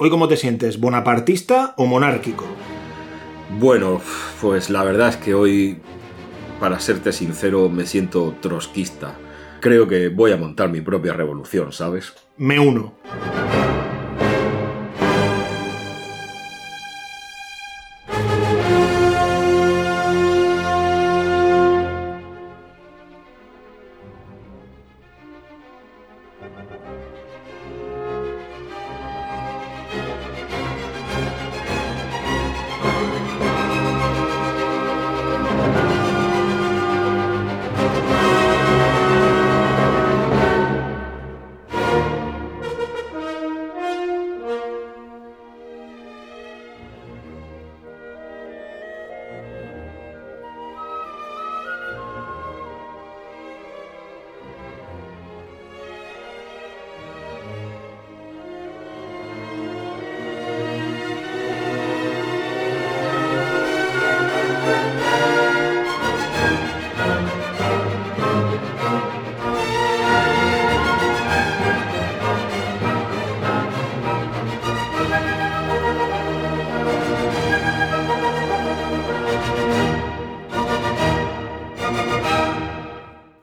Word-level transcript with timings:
¿Hoy 0.00 0.10
cómo 0.10 0.28
te 0.28 0.36
sientes? 0.36 0.78
¿Bonapartista 0.78 1.74
o 1.76 1.84
monárquico? 1.84 2.44
Bueno, 3.58 4.00
pues 4.40 4.70
la 4.70 4.84
verdad 4.84 5.08
es 5.08 5.16
que 5.16 5.34
hoy, 5.34 5.78
para 6.60 6.78
serte 6.78 7.12
sincero, 7.12 7.68
me 7.68 7.84
siento 7.84 8.36
trotskista. 8.40 9.16
Creo 9.60 9.88
que 9.88 10.08
voy 10.08 10.30
a 10.30 10.36
montar 10.36 10.70
mi 10.70 10.82
propia 10.82 11.14
revolución, 11.14 11.72
¿sabes? 11.72 12.14
Me 12.36 12.60
uno. 12.60 12.94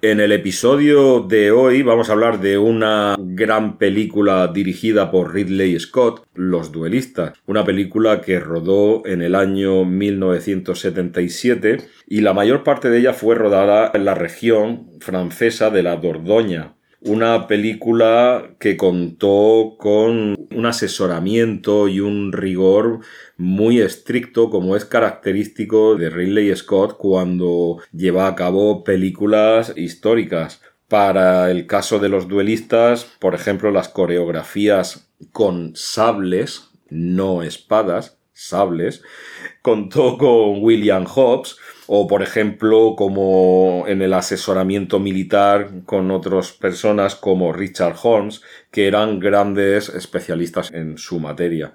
En 0.07 0.19
el 0.19 0.31
episodio 0.33 1.21
de 1.21 1.49
hoy 1.49 1.81
vamos 1.81 2.09
a 2.09 2.11
hablar 2.11 2.39
de 2.39 2.59
una 2.59 3.15
gran 3.17 3.79
película 3.79 4.47
dirigida 4.49 5.09
por 5.09 5.33
Ridley 5.33 5.79
Scott, 5.79 6.27
Los 6.35 6.71
Duelistas, 6.71 7.33
una 7.47 7.65
película 7.65 8.21
que 8.21 8.39
rodó 8.39 9.01
en 9.07 9.23
el 9.23 9.33
año 9.33 9.83
1977 9.83 11.77
y 12.07 12.21
la 12.21 12.33
mayor 12.33 12.63
parte 12.63 12.91
de 12.91 12.99
ella 12.99 13.13
fue 13.13 13.33
rodada 13.33 13.89
en 13.95 14.05
la 14.05 14.13
región 14.13 14.91
francesa 14.99 15.71
de 15.71 15.81
la 15.81 15.95
Dordoña, 15.95 16.74
una 17.05 17.47
película 17.47 18.55
que 18.59 18.77
contó 18.77 19.75
con 19.77 20.35
un 20.51 20.65
asesoramiento 20.65 21.87
y 21.87 21.99
un 21.99 22.31
rigor 22.31 23.01
muy 23.37 23.79
estricto 23.79 24.49
como 24.49 24.75
es 24.75 24.85
característico 24.85 25.95
de 25.95 26.09
Ridley 26.09 26.55
Scott 26.55 26.97
cuando 26.97 27.77
lleva 27.93 28.27
a 28.27 28.35
cabo 28.35 28.83
películas 28.83 29.73
históricas. 29.75 30.61
Para 30.87 31.51
el 31.51 31.67
caso 31.67 31.99
de 31.99 32.09
los 32.09 32.27
duelistas, 32.27 33.05
por 33.19 33.35
ejemplo, 33.35 33.71
las 33.71 33.89
coreografías 33.89 35.11
con 35.31 35.75
sables, 35.75 36.69
no 36.89 37.43
espadas, 37.43 38.17
sables, 38.35 39.01
contó 39.63 40.17
con 40.19 40.61
William 40.61 41.05
Hobbs, 41.05 41.57
o 41.87 42.07
por 42.07 42.21
ejemplo 42.21 42.95
como 42.97 43.85
en 43.87 44.01
el 44.01 44.13
asesoramiento 44.13 44.99
militar 44.99 45.69
con 45.85 46.11
otras 46.11 46.51
personas 46.51 47.15
como 47.15 47.53
Richard 47.53 47.95
Holmes, 48.03 48.41
que 48.71 48.87
eran 48.87 49.19
grandes 49.19 49.89
especialistas 49.89 50.71
en 50.71 50.97
su 50.97 51.19
materia. 51.19 51.73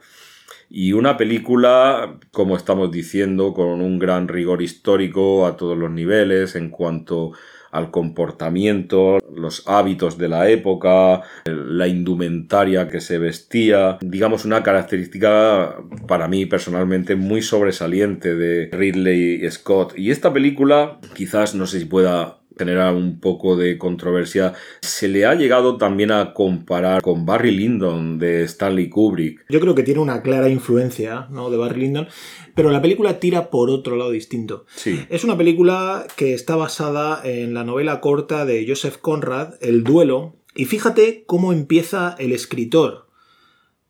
Y 0.68 0.92
una 0.92 1.16
película, 1.16 2.20
como 2.30 2.56
estamos 2.56 2.92
diciendo, 2.92 3.54
con 3.54 3.80
un 3.80 3.98
gran 3.98 4.28
rigor 4.28 4.62
histórico 4.62 5.46
a 5.46 5.56
todos 5.56 5.76
los 5.76 5.90
niveles 5.90 6.54
en 6.54 6.70
cuanto 6.70 7.32
al 7.70 7.90
comportamiento, 7.90 9.18
los 9.34 9.66
hábitos 9.66 10.18
de 10.18 10.28
la 10.28 10.48
época, 10.48 11.22
la 11.44 11.88
indumentaria 11.88 12.88
que 12.88 13.00
se 13.00 13.18
vestía, 13.18 13.98
digamos 14.00 14.44
una 14.44 14.62
característica 14.62 15.76
para 16.06 16.28
mí 16.28 16.46
personalmente 16.46 17.16
muy 17.16 17.42
sobresaliente 17.42 18.34
de 18.34 18.70
Ridley 18.72 19.48
Scott. 19.50 19.94
Y 19.96 20.10
esta 20.10 20.32
película 20.32 20.98
quizás 21.14 21.54
no 21.54 21.66
sé 21.66 21.80
si 21.80 21.84
pueda 21.84 22.39
generar 22.60 22.94
un 22.94 23.20
poco 23.20 23.56
de 23.56 23.78
controversia, 23.78 24.52
se 24.82 25.08
le 25.08 25.24
ha 25.24 25.34
llegado 25.34 25.78
también 25.78 26.12
a 26.12 26.34
comparar 26.34 27.00
con 27.00 27.24
Barry 27.24 27.52
Lyndon 27.52 28.18
de 28.18 28.42
Stanley 28.42 28.90
Kubrick. 28.90 29.46
Yo 29.48 29.60
creo 29.60 29.74
que 29.74 29.82
tiene 29.82 30.00
una 30.00 30.20
clara 30.20 30.50
influencia 30.50 31.26
¿no? 31.30 31.48
de 31.48 31.56
Barry 31.56 31.80
Lyndon, 31.80 32.08
pero 32.54 32.70
la 32.70 32.82
película 32.82 33.18
tira 33.18 33.48
por 33.48 33.70
otro 33.70 33.96
lado 33.96 34.10
distinto. 34.10 34.66
Sí. 34.76 35.00
Es 35.08 35.24
una 35.24 35.38
película 35.38 36.06
que 36.16 36.34
está 36.34 36.54
basada 36.54 37.22
en 37.24 37.54
la 37.54 37.64
novela 37.64 38.02
corta 38.02 38.44
de 38.44 38.66
Joseph 38.68 38.98
Conrad, 39.00 39.54
El 39.62 39.82
duelo, 39.82 40.34
y 40.54 40.66
fíjate 40.66 41.24
cómo 41.26 41.54
empieza 41.54 42.14
el 42.18 42.32
escritor. 42.32 43.06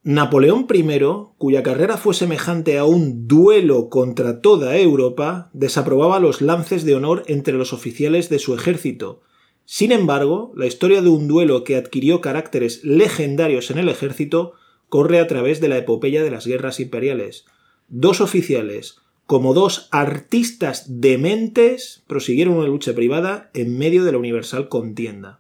Napoleón 0.03 0.67
I, 0.73 0.99
cuya 1.37 1.63
carrera 1.63 1.99
fue 1.99 2.15
semejante 2.15 2.79
a 2.79 2.87
un 2.87 3.29
duelo 3.29 3.91
contra 3.91 4.41
toda 4.41 4.79
Europa, 4.79 5.51
desaprobaba 5.53 6.19
los 6.21 6.41
lances 6.41 6.87
de 6.87 6.95
honor 6.95 7.23
entre 7.27 7.53
los 7.53 7.75
oficiales 7.75 8.31
de 8.31 8.39
su 8.39 8.55
ejército. 8.55 9.21
Sin 9.67 9.93
embargo, 9.93 10.53
la 10.57 10.67
historia 10.67 11.03
de 11.03 11.11
un 11.11 11.29
duelo 11.29 11.65
que 11.65 11.77
adquirió 11.77 12.23
caracteres 12.23 12.83
legendarios 12.83 13.71
en 13.71 13.77
el 13.77 13.91
ejército 13.91 14.55
corre 14.89 15.21
a 15.21 15.27
través 15.27 15.61
de 15.61 15.69
la 15.69 15.77
epopeya 15.77 16.23
de 16.23 16.31
las 16.31 16.47
guerras 16.47 16.81
imperiales. 16.81 17.45
Dos 17.89 18.23
oficiales, 18.23 18.97
como 19.27 19.53
dos 19.53 19.89
artistas 19.91 20.87
dementes, 20.89 22.05
prosiguieron 22.07 22.57
una 22.57 22.69
lucha 22.69 22.95
privada 22.95 23.51
en 23.53 23.77
medio 23.77 24.05
de 24.05 24.13
la 24.13 24.19
universal 24.19 24.71
contienda. 24.71 25.40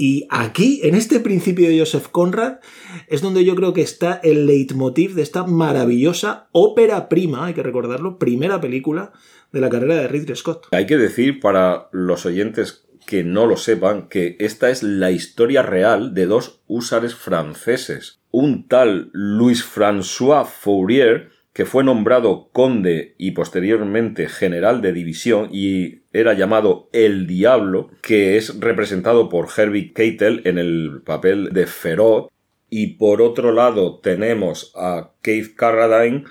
Y 0.00 0.28
aquí, 0.30 0.80
en 0.84 0.94
este 0.94 1.18
principio 1.18 1.68
de 1.68 1.80
Joseph 1.80 2.06
Conrad, 2.12 2.60
es 3.08 3.20
donde 3.20 3.44
yo 3.44 3.56
creo 3.56 3.72
que 3.72 3.82
está 3.82 4.20
el 4.22 4.46
leitmotiv 4.46 5.14
de 5.14 5.22
esta 5.22 5.44
maravillosa 5.44 6.48
ópera 6.52 7.08
prima, 7.08 7.46
hay 7.46 7.54
que 7.54 7.64
recordarlo, 7.64 8.16
primera 8.16 8.60
película 8.60 9.12
de 9.50 9.60
la 9.60 9.68
carrera 9.68 9.96
de 9.96 10.06
Ridley 10.06 10.36
Scott. 10.36 10.68
Hay 10.70 10.86
que 10.86 10.98
decir 10.98 11.40
para 11.40 11.88
los 11.90 12.24
oyentes 12.26 12.86
que 13.08 13.24
no 13.24 13.46
lo 13.46 13.56
sepan 13.56 14.08
que 14.08 14.36
esta 14.38 14.70
es 14.70 14.84
la 14.84 15.10
historia 15.10 15.62
real 15.62 16.14
de 16.14 16.26
dos 16.26 16.60
húsares 16.68 17.16
franceses. 17.16 18.20
Un 18.30 18.68
tal 18.68 19.10
Louis 19.12 19.64
François 19.64 20.46
Fourier, 20.46 21.30
que 21.58 21.64
fue 21.64 21.82
nombrado 21.82 22.50
conde 22.52 23.16
y 23.18 23.32
posteriormente 23.32 24.28
general 24.28 24.80
de 24.80 24.92
división 24.92 25.48
y 25.50 26.02
era 26.12 26.34
llamado 26.34 26.88
El 26.92 27.26
Diablo, 27.26 27.90
que 28.00 28.36
es 28.36 28.60
representado 28.60 29.28
por 29.28 29.48
Herbie 29.56 29.92
Keitel 29.92 30.42
en 30.44 30.58
el 30.58 31.02
papel 31.04 31.48
de 31.52 31.66
Feroz. 31.66 32.28
Y 32.70 32.94
por 32.94 33.20
otro 33.20 33.50
lado 33.50 33.98
tenemos 33.98 34.70
a 34.76 35.14
Keith 35.20 35.56
Carradine, 35.56 36.26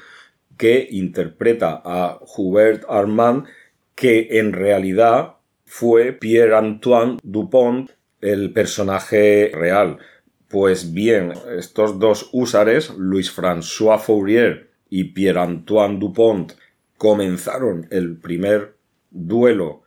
que 0.56 0.88
interpreta 0.92 1.82
a 1.84 2.22
Hubert 2.38 2.86
Armand, 2.88 3.48
que 3.96 4.40
en 4.40 4.54
realidad 4.54 5.34
fue 5.66 6.14
Pierre-Antoine 6.14 7.18
Dupont, 7.22 7.92
el 8.22 8.54
personaje 8.54 9.52
real. 9.54 9.98
Pues 10.48 10.94
bien, 10.94 11.34
estos 11.58 12.00
dos 12.00 12.30
húsares, 12.32 12.92
Louis 12.92 13.30
François 13.30 14.00
Fourier 14.00 14.67
y 14.90 15.06
Pierre-Antoine 15.06 16.00
Dupont, 16.00 16.54
comenzaron 16.98 17.88
el 17.92 18.18
primer 18.18 18.76
duelo 19.12 19.84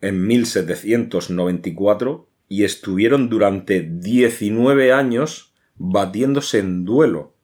en 0.00 0.26
1794 0.26 2.28
y 2.48 2.64
estuvieron 2.64 3.28
durante 3.28 3.82
19 3.82 4.92
años 4.92 5.52
batiéndose 5.76 6.60
en 6.60 6.84
duelo, 6.84 7.34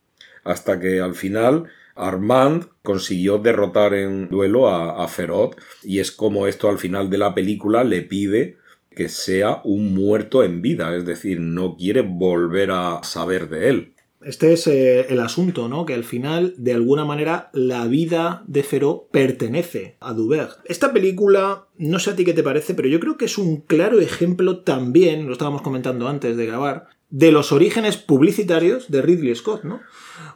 hasta 0.44 0.80
que 0.80 1.00
al 1.00 1.14
final 1.14 1.66
Armand 1.94 2.68
consiguió 2.82 3.38
derrotar 3.38 3.94
en 3.94 4.28
duelo 4.28 4.68
a, 4.68 5.04
a 5.04 5.08
Feroz 5.08 5.56
y 5.82 5.98
es 5.98 6.10
como 6.10 6.46
esto 6.46 6.70
al 6.70 6.78
final 6.78 7.10
de 7.10 7.18
la 7.18 7.34
película 7.34 7.84
le 7.84 8.00
pide 8.02 8.56
que 8.94 9.08
sea 9.08 9.60
un 9.64 9.94
muerto 9.94 10.44
en 10.44 10.62
vida, 10.62 10.94
es 10.96 11.04
decir, 11.04 11.40
no 11.40 11.76
quiere 11.76 12.02
volver 12.02 12.70
a 12.70 13.00
saber 13.02 13.48
de 13.48 13.68
él. 13.68 13.91
Este 14.24 14.52
es 14.52 14.66
eh, 14.66 15.06
el 15.08 15.20
asunto, 15.20 15.68
¿no? 15.68 15.84
Que 15.84 15.94
al 15.94 16.04
final, 16.04 16.54
de 16.56 16.74
alguna 16.74 17.04
manera, 17.04 17.50
la 17.52 17.86
vida 17.86 18.44
de 18.46 18.62
Feró 18.62 19.08
pertenece 19.10 19.96
a 20.00 20.12
Duberg. 20.12 20.50
Esta 20.64 20.92
película, 20.92 21.66
no 21.76 21.98
sé 21.98 22.10
a 22.10 22.16
ti 22.16 22.24
qué 22.24 22.32
te 22.32 22.42
parece, 22.42 22.74
pero 22.74 22.88
yo 22.88 23.00
creo 23.00 23.16
que 23.16 23.24
es 23.24 23.38
un 23.38 23.62
claro 23.62 24.00
ejemplo 24.00 24.60
también, 24.60 25.26
lo 25.26 25.32
estábamos 25.32 25.62
comentando 25.62 26.08
antes 26.08 26.36
de 26.36 26.46
grabar, 26.46 26.88
de 27.10 27.32
los 27.32 27.52
orígenes 27.52 27.96
publicitarios 27.96 28.90
de 28.90 29.02
Ridley 29.02 29.34
Scott, 29.34 29.64
¿no? 29.64 29.80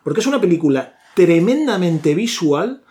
Porque 0.05 0.21
es 0.21 0.27
una 0.27 0.41
película 0.41 0.99
tremendamente 1.15 2.15
visual, 2.15 2.83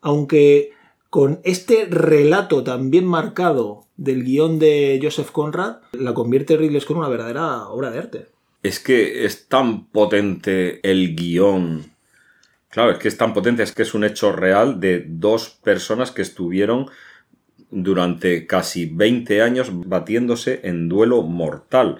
aunque 0.00 0.70
con 1.10 1.40
este 1.44 1.86
relato 1.86 2.64
tan 2.64 2.90
bien 2.90 3.04
marcado 3.04 3.86
del 3.96 4.24
guion 4.24 4.58
de 4.58 4.98
Joseph 5.02 5.30
Conrad, 5.30 5.76
la 5.92 6.14
convierte 6.14 6.56
Ridley 6.56 6.80
Scott 6.80 6.96
en 6.96 6.98
una 6.98 7.08
verdadera 7.08 7.68
obra 7.68 7.90
de 7.90 7.98
arte. 7.98 8.33
Es 8.64 8.80
que 8.80 9.26
es 9.26 9.46
tan 9.46 9.88
potente 9.88 10.80
el 10.90 11.14
guion. 11.14 11.92
Claro, 12.70 12.92
es 12.92 12.98
que 12.98 13.08
es 13.08 13.16
tan 13.18 13.34
potente, 13.34 13.62
es 13.62 13.72
que 13.72 13.82
es 13.82 13.92
un 13.92 14.04
hecho 14.04 14.32
real 14.32 14.80
de 14.80 15.04
dos 15.06 15.50
personas 15.50 16.10
que 16.10 16.22
estuvieron 16.22 16.86
durante 17.70 18.46
casi 18.46 18.86
20 18.86 19.42
años 19.42 19.68
batiéndose 19.70 20.60
en 20.64 20.88
duelo 20.88 21.20
mortal. 21.22 21.98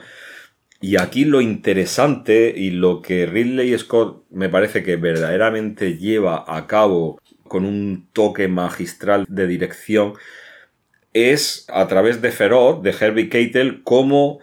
Y 0.80 0.96
aquí 0.96 1.26
lo 1.26 1.42
interesante 1.42 2.54
y 2.56 2.70
lo 2.70 3.02
que 3.02 3.26
Ridley 3.26 3.76
Scott 3.78 4.24
me 4.30 4.48
parece 4.48 4.82
que 4.82 4.96
verdaderamente 4.96 5.98
lleva 5.98 6.46
a 6.48 6.66
cabo 6.66 7.20
con 7.46 7.66
un 7.66 8.08
toque 8.14 8.48
magistral 8.48 9.26
de 9.28 9.46
dirección 9.46 10.14
es 11.12 11.66
a 11.68 11.86
través 11.88 12.22
de 12.22 12.32
Feroz, 12.32 12.82
de 12.82 12.94
Herbie 12.98 13.28
Keitel, 13.28 13.82
cómo 13.82 14.40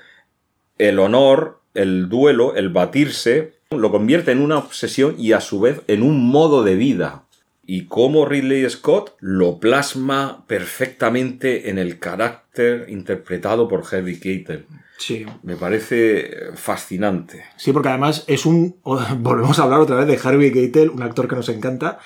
el 0.78 1.00
honor, 1.00 1.61
el 1.74 2.10
duelo, 2.10 2.56
el 2.56 2.70
batirse, 2.70 3.54
lo 3.72 3.92
convierte 3.92 4.32
en 4.32 4.42
una 4.42 4.58
obsesión 4.58 5.16
y 5.18 5.32
a 5.32 5.42
su 5.42 5.60
vez 5.60 5.82
en 5.88 6.04
un 6.04 6.28
modo 6.28 6.64
de 6.64 6.76
vida 6.76 7.24
y 7.66 7.86
cómo 7.86 8.26
Ridley 8.26 8.70
Scott 8.70 9.16
lo 9.20 9.60
plasma 9.60 10.44
perfectamente 10.48 11.70
en 11.70 11.78
el 11.78 12.00
carácter 12.00 12.88
interpretado 12.90 13.68
por 13.68 13.86
Herbie 13.90 14.20
Keitel. 14.20 14.66
Sí. 14.98 15.26
Me 15.42 15.56
parece 15.56 16.52
fascinante. 16.56 17.46
Sí, 17.58 17.72
porque 17.72 17.90
además 17.90 18.26
es 18.28 18.46
un. 18.46 18.76
Volvemos 18.84 19.58
a 19.58 19.64
hablar 19.64 19.80
otra 19.80 19.96
vez 19.96 20.08
de 20.08 20.20
Harvey 20.22 20.52
Keitel, 20.52 20.90
un 20.90 21.02
actor 21.02 21.28
que 21.28 21.36
nos 21.36 21.50
encanta, 21.50 22.00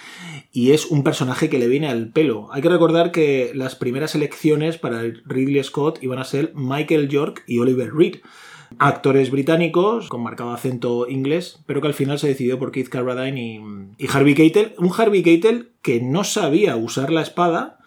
y 0.51 0.71
es 0.71 0.85
un 0.85 1.03
personaje 1.03 1.49
que 1.49 1.59
le 1.59 1.67
viene 1.67 1.89
al 1.89 2.09
pelo. 2.09 2.47
Hay 2.53 2.61
que 2.61 2.69
recordar 2.69 3.11
que 3.11 3.51
las 3.55 3.75
primeras 3.75 4.15
elecciones 4.15 4.77
para 4.77 5.01
Ridley 5.01 5.63
Scott 5.63 5.97
iban 6.01 6.19
a 6.19 6.25
ser 6.25 6.53
Michael 6.53 7.09
York 7.09 7.43
y 7.47 7.59
Oliver 7.59 7.93
Reed 7.93 8.17
actores 8.79 9.31
británicos 9.31 10.09
con 10.09 10.23
marcado 10.23 10.51
acento 10.51 11.07
inglés, 11.09 11.63
pero 11.65 11.81
que 11.81 11.87
al 11.87 11.93
final 11.93 12.19
se 12.19 12.27
decidió 12.27 12.59
por 12.59 12.71
Keith 12.71 12.89
Carradine 12.89 13.61
y, 13.97 14.07
Harvey 14.07 14.35
Keitel. 14.35 14.75
Un 14.77 14.91
Harvey 14.95 15.23
Keitel 15.23 15.73
que 15.81 16.01
no 16.01 16.23
sabía 16.23 16.75
usar 16.75 17.11
la 17.11 17.21
espada 17.21 17.79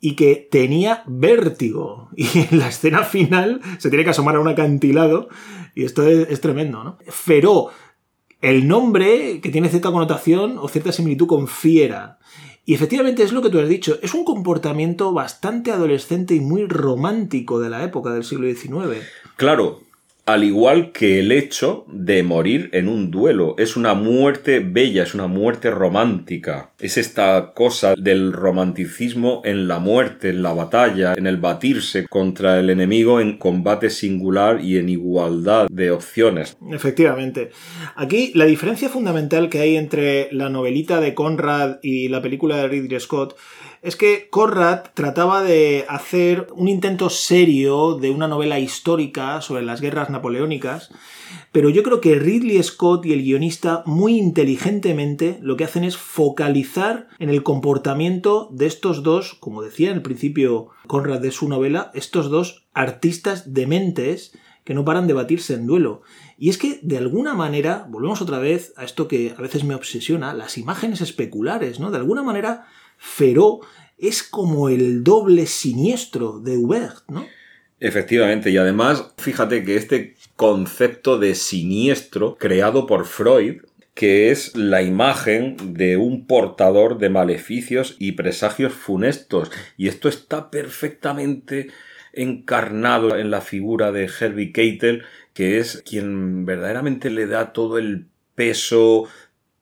y 0.00 0.14
que 0.14 0.48
tenía 0.50 1.02
vértigo. 1.06 2.10
Y 2.16 2.26
en 2.50 2.58
la 2.58 2.68
escena 2.68 3.02
final 3.02 3.60
se 3.78 3.90
tiene 3.90 4.04
que 4.04 4.10
asomar 4.10 4.36
a 4.36 4.40
un 4.40 4.48
acantilado 4.48 5.28
y 5.76 5.84
esto 5.84 6.08
es, 6.08 6.40
tremendo, 6.40 6.82
¿no? 6.82 6.98
Feró, 7.06 7.68
el 8.40 8.66
nombre 8.66 9.40
que 9.42 9.50
tiene 9.50 9.68
cierta 9.68 9.92
connotación 9.92 10.56
o 10.58 10.68
cierta 10.68 10.90
similitud 10.90 11.26
con 11.26 11.48
fiera. 11.48 12.18
Y 12.64 12.72
efectivamente 12.72 13.22
es 13.22 13.32
lo 13.32 13.42
que 13.42 13.50
tú 13.50 13.60
has 13.60 13.68
dicho, 13.68 13.98
es 14.02 14.14
un 14.14 14.24
comportamiento 14.24 15.12
bastante 15.12 15.70
adolescente 15.70 16.34
y 16.34 16.40
muy 16.40 16.66
romántico 16.66 17.60
de 17.60 17.68
la 17.68 17.84
época 17.84 18.12
del 18.14 18.24
siglo 18.24 18.48
XIX. 18.48 19.04
Claro, 19.36 19.82
al 20.26 20.42
igual 20.42 20.90
que 20.90 21.20
el 21.20 21.30
hecho 21.30 21.84
de 21.86 22.24
morir 22.24 22.68
en 22.72 22.88
un 22.88 23.12
duelo. 23.12 23.54
Es 23.58 23.76
una 23.76 23.94
muerte 23.94 24.58
bella, 24.58 25.04
es 25.04 25.14
una 25.14 25.28
muerte 25.28 25.70
romántica. 25.70 26.72
Es 26.80 26.98
esta 26.98 27.52
cosa 27.54 27.94
del 27.96 28.32
romanticismo 28.32 29.40
en 29.44 29.68
la 29.68 29.78
muerte, 29.78 30.30
en 30.30 30.42
la 30.42 30.52
batalla, 30.52 31.14
en 31.14 31.28
el 31.28 31.36
batirse 31.36 32.08
contra 32.08 32.58
el 32.58 32.70
enemigo 32.70 33.20
en 33.20 33.38
combate 33.38 33.88
singular 33.88 34.60
y 34.60 34.78
en 34.78 34.88
igualdad 34.88 35.68
de 35.70 35.92
opciones. 35.92 36.56
Efectivamente. 36.72 37.50
Aquí 37.94 38.32
la 38.34 38.46
diferencia 38.46 38.88
fundamental 38.88 39.48
que 39.48 39.60
hay 39.60 39.76
entre 39.76 40.28
la 40.32 40.48
novelita 40.48 41.00
de 41.00 41.14
Conrad 41.14 41.76
y 41.82 42.08
la 42.08 42.20
película 42.20 42.56
de 42.56 42.66
Ridley 42.66 42.98
Scott 42.98 43.36
es 43.86 43.94
que 43.94 44.26
Conrad 44.30 44.86
trataba 44.94 45.44
de 45.44 45.84
hacer 45.88 46.48
un 46.56 46.66
intento 46.66 47.08
serio 47.08 47.94
de 47.94 48.10
una 48.10 48.26
novela 48.26 48.58
histórica 48.58 49.40
sobre 49.40 49.62
las 49.62 49.80
guerras 49.80 50.10
napoleónicas, 50.10 50.90
pero 51.52 51.70
yo 51.70 51.84
creo 51.84 52.00
que 52.00 52.16
Ridley 52.16 52.60
Scott 52.64 53.06
y 53.06 53.12
el 53.12 53.22
guionista 53.22 53.84
muy 53.86 54.18
inteligentemente 54.18 55.38
lo 55.40 55.56
que 55.56 55.62
hacen 55.62 55.84
es 55.84 55.96
focalizar 55.96 57.06
en 57.20 57.28
el 57.28 57.44
comportamiento 57.44 58.48
de 58.50 58.66
estos 58.66 59.04
dos, 59.04 59.34
como 59.34 59.62
decía 59.62 59.90
en 59.90 59.98
el 59.98 60.02
principio 60.02 60.70
Conrad 60.88 61.20
de 61.20 61.30
su 61.30 61.48
novela, 61.48 61.92
estos 61.94 62.28
dos 62.28 62.66
artistas 62.74 63.54
dementes 63.54 64.36
que 64.64 64.74
no 64.74 64.84
paran 64.84 65.06
de 65.06 65.14
batirse 65.14 65.54
en 65.54 65.64
duelo. 65.64 66.02
Y 66.36 66.50
es 66.50 66.58
que, 66.58 66.80
de 66.82 66.98
alguna 66.98 67.34
manera, 67.34 67.86
volvemos 67.88 68.20
otra 68.20 68.40
vez 68.40 68.74
a 68.76 68.82
esto 68.82 69.06
que 69.06 69.32
a 69.38 69.40
veces 69.40 69.62
me 69.62 69.76
obsesiona, 69.76 70.34
las 70.34 70.58
imágenes 70.58 71.00
especulares, 71.00 71.78
¿no? 71.78 71.92
De 71.92 71.98
alguna 71.98 72.24
manera, 72.24 72.66
Feró 72.98 73.60
es 73.98 74.22
como 74.22 74.68
el 74.68 75.04
doble 75.04 75.46
siniestro 75.46 76.38
de 76.40 76.56
Hubert, 76.58 77.04
¿no? 77.08 77.26
Efectivamente, 77.78 78.50
y 78.50 78.56
además, 78.56 79.12
fíjate 79.18 79.62
que 79.64 79.76
este 79.76 80.16
concepto 80.34 81.18
de 81.18 81.34
siniestro 81.34 82.36
creado 82.36 82.86
por 82.86 83.04
Freud, 83.06 83.62
que 83.94 84.30
es 84.30 84.56
la 84.56 84.82
imagen 84.82 85.56
de 85.74 85.96
un 85.96 86.26
portador 86.26 86.98
de 86.98 87.10
maleficios 87.10 87.96
y 87.98 88.12
presagios 88.12 88.72
funestos, 88.72 89.50
y 89.76 89.88
esto 89.88 90.08
está 90.08 90.50
perfectamente 90.50 91.68
encarnado 92.12 93.16
en 93.18 93.30
la 93.30 93.42
figura 93.42 93.92
de 93.92 94.04
Herbie 94.04 94.52
Keitel, 94.52 95.04
que 95.34 95.58
es 95.58 95.82
quien 95.86 96.46
verdaderamente 96.46 97.10
le 97.10 97.26
da 97.26 97.52
todo 97.52 97.76
el 97.76 98.06
peso 98.34 99.06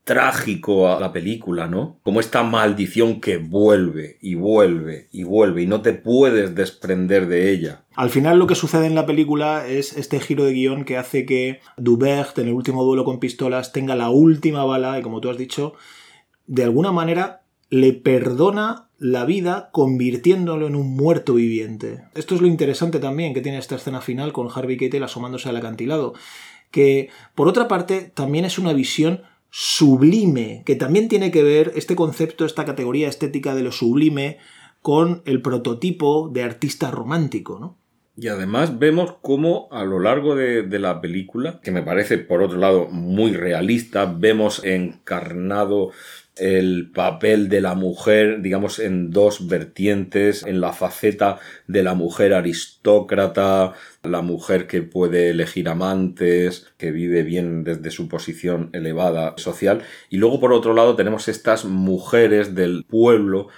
trágico 0.04 0.88
a 0.88 1.00
la 1.00 1.12
película, 1.12 1.66
¿no? 1.66 1.98
Como 2.02 2.20
esta 2.20 2.42
maldición 2.42 3.20
que 3.20 3.38
vuelve 3.38 4.18
y 4.20 4.34
vuelve 4.34 5.08
y 5.10 5.24
vuelve 5.24 5.62
y 5.62 5.66
no 5.66 5.80
te 5.80 5.94
puedes 5.94 6.54
desprender 6.54 7.26
de 7.26 7.50
ella. 7.50 7.84
Al 7.94 8.10
final 8.10 8.38
lo 8.38 8.46
que 8.46 8.54
sucede 8.54 8.86
en 8.86 8.94
la 8.94 9.06
película 9.06 9.66
es 9.66 9.96
este 9.96 10.20
giro 10.20 10.44
de 10.44 10.52
guion 10.52 10.84
que 10.84 10.98
hace 10.98 11.24
que 11.24 11.60
Dubert 11.78 12.38
en 12.38 12.48
el 12.48 12.54
último 12.54 12.84
duelo 12.84 13.04
con 13.04 13.18
pistolas 13.18 13.72
tenga 13.72 13.96
la 13.96 14.10
última 14.10 14.64
bala 14.64 14.98
y 14.98 15.02
como 15.02 15.20
tú 15.20 15.30
has 15.30 15.38
dicho, 15.38 15.74
de 16.46 16.64
alguna 16.64 16.92
manera 16.92 17.42
le 17.70 17.94
perdona 17.94 18.88
la 18.98 19.24
vida 19.24 19.70
convirtiéndolo 19.72 20.66
en 20.66 20.76
un 20.76 20.94
muerto 20.96 21.34
viviente. 21.34 22.04
Esto 22.14 22.34
es 22.34 22.42
lo 22.42 22.46
interesante 22.46 23.00
también 23.00 23.32
que 23.32 23.40
tiene 23.40 23.58
esta 23.58 23.76
escena 23.76 24.02
final 24.02 24.32
con 24.32 24.48
Harvey 24.54 24.76
Keitel 24.76 25.02
asomándose 25.02 25.48
al 25.48 25.56
acantilado, 25.56 26.14
que 26.70 27.08
por 27.34 27.48
otra 27.48 27.68
parte 27.68 28.12
también 28.14 28.44
es 28.44 28.58
una 28.58 28.72
visión 28.72 29.22
sublime, 29.56 30.64
que 30.66 30.74
también 30.74 31.08
tiene 31.08 31.30
que 31.30 31.44
ver 31.44 31.74
este 31.76 31.94
concepto, 31.94 32.44
esta 32.44 32.64
categoría 32.64 33.08
estética 33.08 33.54
de 33.54 33.62
lo 33.62 33.70
sublime 33.70 34.38
con 34.82 35.22
el 35.26 35.42
prototipo 35.42 36.28
de 36.28 36.42
artista 36.42 36.90
romántico, 36.90 37.60
¿no? 37.60 37.78
Y 38.16 38.28
además 38.28 38.78
vemos 38.78 39.16
cómo 39.22 39.68
a 39.72 39.84
lo 39.84 39.98
largo 39.98 40.36
de, 40.36 40.62
de, 40.62 40.78
la 40.78 41.00
película, 41.00 41.60
que 41.60 41.72
me 41.72 41.82
parece 41.82 42.16
por 42.18 42.42
otro 42.42 42.58
lado 42.58 42.86
muy 42.86 43.32
realista, 43.32 44.04
vemos 44.04 44.64
encarnado 44.64 45.90
el 46.36 46.90
papel 46.90 47.48
de 47.48 47.60
la 47.60 47.74
mujer, 47.74 48.40
digamos, 48.42 48.78
en 48.78 49.10
dos 49.10 49.46
vertientes, 49.46 50.42
en 50.44 50.60
la 50.60 50.72
faceta 50.72 51.38
de 51.68 51.82
la 51.82 51.94
mujer 51.94 52.34
aristócrata, 52.34 53.74
la 54.02 54.22
mujer 54.22 54.66
que 54.66 54.82
puede 54.82 55.30
elegir 55.30 55.68
amantes, 55.68 56.66
que 56.76 56.90
vive 56.90 57.22
bien 57.22 57.62
desde 57.62 57.90
su 57.90 58.08
posición 58.08 58.70
elevada 58.72 59.34
social, 59.36 59.82
y 60.10 60.16
luego 60.16 60.40
por 60.40 60.52
otro 60.52 60.74
lado 60.74 60.96
tenemos 60.96 61.28
estas 61.28 61.64
mujeres 61.64 62.54
del 62.54 62.84
pueblo 62.84 63.48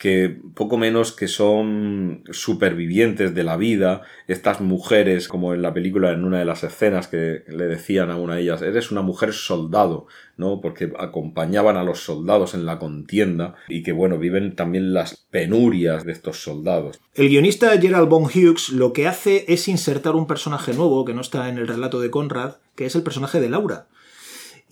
que 0.00 0.34
poco 0.54 0.78
menos 0.78 1.12
que 1.12 1.28
son 1.28 2.24
supervivientes 2.30 3.34
de 3.34 3.44
la 3.44 3.58
vida, 3.58 4.00
estas 4.28 4.62
mujeres, 4.62 5.28
como 5.28 5.52
en 5.52 5.60
la 5.60 5.74
película, 5.74 6.10
en 6.12 6.24
una 6.24 6.38
de 6.38 6.46
las 6.46 6.64
escenas 6.64 7.06
que 7.06 7.44
le 7.46 7.66
decían 7.66 8.10
a 8.10 8.16
una 8.16 8.36
de 8.36 8.40
ellas, 8.40 8.62
eres 8.62 8.90
una 8.90 9.02
mujer 9.02 9.34
soldado, 9.34 10.06
¿no? 10.38 10.62
Porque 10.62 10.90
acompañaban 10.98 11.76
a 11.76 11.84
los 11.84 12.00
soldados 12.00 12.54
en 12.54 12.64
la 12.64 12.78
contienda 12.78 13.56
y 13.68 13.82
que, 13.82 13.92
bueno, 13.92 14.16
viven 14.16 14.56
también 14.56 14.94
las 14.94 15.26
penurias 15.30 16.06
de 16.06 16.12
estos 16.12 16.42
soldados. 16.42 16.98
El 17.14 17.28
guionista 17.28 17.78
Gerald 17.78 18.08
Von 18.08 18.24
Hughes 18.24 18.70
lo 18.70 18.94
que 18.94 19.06
hace 19.06 19.44
es 19.48 19.68
insertar 19.68 20.14
un 20.14 20.26
personaje 20.26 20.72
nuevo 20.72 21.04
que 21.04 21.12
no 21.12 21.20
está 21.20 21.50
en 21.50 21.58
el 21.58 21.68
relato 21.68 22.00
de 22.00 22.10
Conrad, 22.10 22.54
que 22.74 22.86
es 22.86 22.96
el 22.96 23.02
personaje 23.02 23.38
de 23.38 23.50
Laura. 23.50 23.88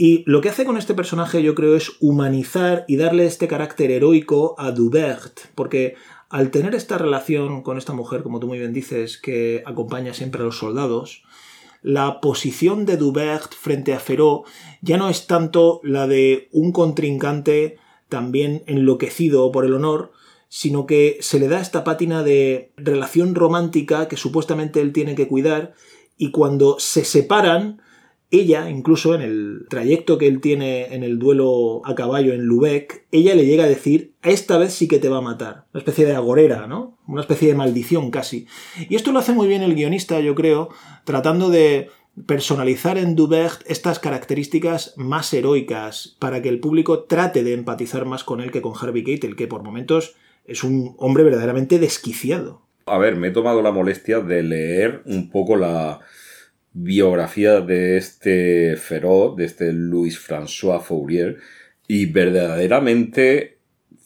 Y 0.00 0.23
lo 0.26 0.40
que 0.40 0.49
hace 0.49 0.64
con 0.64 0.76
este 0.78 0.95
personaje 0.95 1.43
yo 1.43 1.57
creo 1.57 1.75
es 1.75 1.97
humanizar 1.99 2.85
y 2.87 2.97
darle 2.97 3.26
este 3.26 3.49
carácter 3.49 3.90
heroico 3.90 4.55
a 4.57 4.71
Dubert, 4.71 5.40
porque 5.57 5.97
al 6.28 6.52
tener 6.52 6.76
esta 6.76 6.99
relación 6.99 7.62
con 7.62 7.78
esta 7.78 7.93
mujer, 7.93 8.23
como 8.23 8.38
tú 8.38 8.47
muy 8.47 8.61
bien 8.61 8.73
dices, 8.73 9.19
que 9.19 9.64
acompaña 9.67 10.14
siempre 10.14 10.40
a 10.40 10.45
los 10.45 10.57
soldados, 10.57 11.25
la 11.83 12.21
posición 12.21 12.87
de 12.87 12.97
Dubert 12.97 13.52
frente 13.55 13.93
a 13.93 13.99
Feró 13.99 14.45
ya 14.83 14.99
no 14.99 15.09
es 15.09 15.26
tanto 15.26 15.81
la 15.83 16.07
de 16.07 16.49
un 16.52 16.71
contrincante 16.71 17.78
también 18.09 18.62
enloquecido 18.67 19.50
por 19.50 19.64
el 19.64 19.75
honor, 19.75 20.12
sino 20.49 20.87
que 20.87 21.19
se 21.21 21.40
le 21.40 21.49
da 21.49 21.61
esta 21.61 21.83
pátina 21.83 22.23
de 22.23 22.71
relación 22.76 23.35
romántica 23.35 24.07
que 24.07 24.17
supuestamente 24.17 24.81
él 24.81 24.93
tiene 24.93 25.17
que 25.17 25.26
cuidar 25.26 25.75
y 26.17 26.31
cuando 26.31 26.78
se 26.78 27.05
separan 27.05 27.83
ella, 28.30 28.68
incluso 28.68 29.14
en 29.14 29.23
el 29.23 29.66
trayecto 29.70 30.18
que 30.18 30.26
él 30.26 30.40
tiene 30.40 30.94
en 30.94 31.02
el 31.02 31.18
duelo 31.18 31.80
a 31.85 31.94
caballo 31.94 32.35
en 32.35 32.42
Lubeck, 32.42 33.06
ella 33.11 33.35
le 33.35 33.47
llega 33.47 33.64
a 33.64 33.68
decir, 33.68 34.12
esta 34.23 34.58
vez 34.58 34.75
sí 34.75 34.87
que 34.87 34.99
te 34.99 35.08
va 35.08 35.18
a 35.18 35.23
matar. 35.23 35.64
Una 35.73 35.80
especie 35.80 36.04
de 36.04 36.14
agorera, 36.14 36.66
¿no? 36.66 36.99
Una 37.06 37.23
especie 37.23 37.49
de 37.49 37.54
maldición 37.54 38.11
casi. 38.11 38.47
Y 38.88 38.97
esto 38.97 39.12
lo 39.12 39.18
hace 39.18 39.32
muy 39.32 39.49
bien 39.49 39.62
el 39.62 39.75
guionista, 39.75 40.20
yo 40.20 40.35
creo, 40.35 40.68
tratando 41.04 41.49
de 41.49 41.88
personalizar 42.26 42.99
en 42.99 43.14
Dubert 43.14 43.62
estas 43.66 43.99
características 43.99 44.94
más 44.97 45.32
heroicas 45.32 46.16
para 46.18 46.42
que 46.42 46.49
el 46.49 46.61
público 46.61 47.04
trate 47.04 47.44
de 47.44 47.54
empatizar 47.54 48.04
más 48.04 48.25
con 48.25 48.40
él 48.40 48.50
que 48.50 48.61
con 48.61 48.75
Harvey 48.78 49.04
Keitel, 49.04 49.37
que 49.37 49.47
por 49.47 49.62
momentos 49.62 50.16
es 50.44 50.64
un 50.64 50.94
hombre 50.99 51.25
verdaderamente 51.25 51.78
desquiciado. 51.78 52.62
A 52.87 52.99
ver, 52.99 53.16
me 53.16 53.28
he 53.28 53.30
tomado 53.30 53.62
la 53.62 53.70
molestia 53.70 54.20
de 54.20 54.42
leer 54.42 55.02
un 55.04 55.30
poco 55.30 55.56
la 55.56 56.00
biografía 56.72 57.60
de 57.60 57.96
este 57.96 58.76
feroz, 58.76 59.37
de 59.37 59.44
este 59.44 59.72
Louis 59.72 60.18
François 60.18 60.80
Fourier, 60.80 61.38
y 61.87 62.06
verdaderamente 62.06 63.58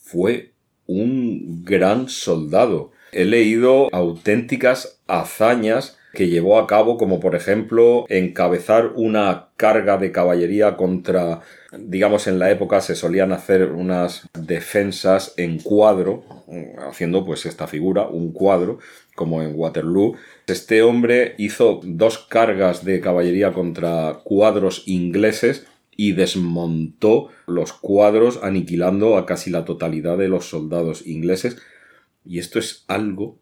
fue 0.02 0.52
un 0.86 1.64
gran 1.64 2.08
soldado. 2.08 2.92
He 3.12 3.24
leído 3.24 3.88
auténticas 3.92 5.00
hazañas 5.06 5.98
que 6.12 6.28
llevó 6.28 6.58
a 6.58 6.66
cabo, 6.66 6.98
como 6.98 7.20
por 7.20 7.34
ejemplo 7.34 8.04
encabezar 8.08 8.92
una 8.96 9.48
carga 9.56 9.96
de 9.96 10.12
caballería 10.12 10.76
contra, 10.76 11.40
digamos, 11.76 12.26
en 12.26 12.38
la 12.38 12.50
época 12.50 12.80
se 12.80 12.94
solían 12.94 13.32
hacer 13.32 13.72
unas 13.72 14.28
defensas 14.38 15.34
en 15.36 15.58
cuadro, 15.58 16.24
haciendo 16.86 17.24
pues 17.24 17.46
esta 17.46 17.66
figura, 17.66 18.06
un 18.06 18.32
cuadro, 18.32 18.78
como 19.14 19.42
en 19.42 19.52
Waterloo. 19.54 20.16
Este 20.46 20.82
hombre 20.82 21.34
hizo 21.38 21.80
dos 21.84 22.18
cargas 22.18 22.84
de 22.84 23.00
caballería 23.00 23.52
contra 23.52 24.20
cuadros 24.24 24.84
ingleses 24.86 25.66
y 25.96 26.12
desmontó 26.12 27.28
los 27.46 27.72
cuadros 27.72 28.40
aniquilando 28.42 29.16
a 29.16 29.26
casi 29.26 29.50
la 29.50 29.64
totalidad 29.64 30.18
de 30.18 30.28
los 30.28 30.46
soldados 30.46 31.06
ingleses. 31.06 31.58
Y 32.24 32.38
esto 32.38 32.58
es 32.58 32.84
algo 32.88 33.38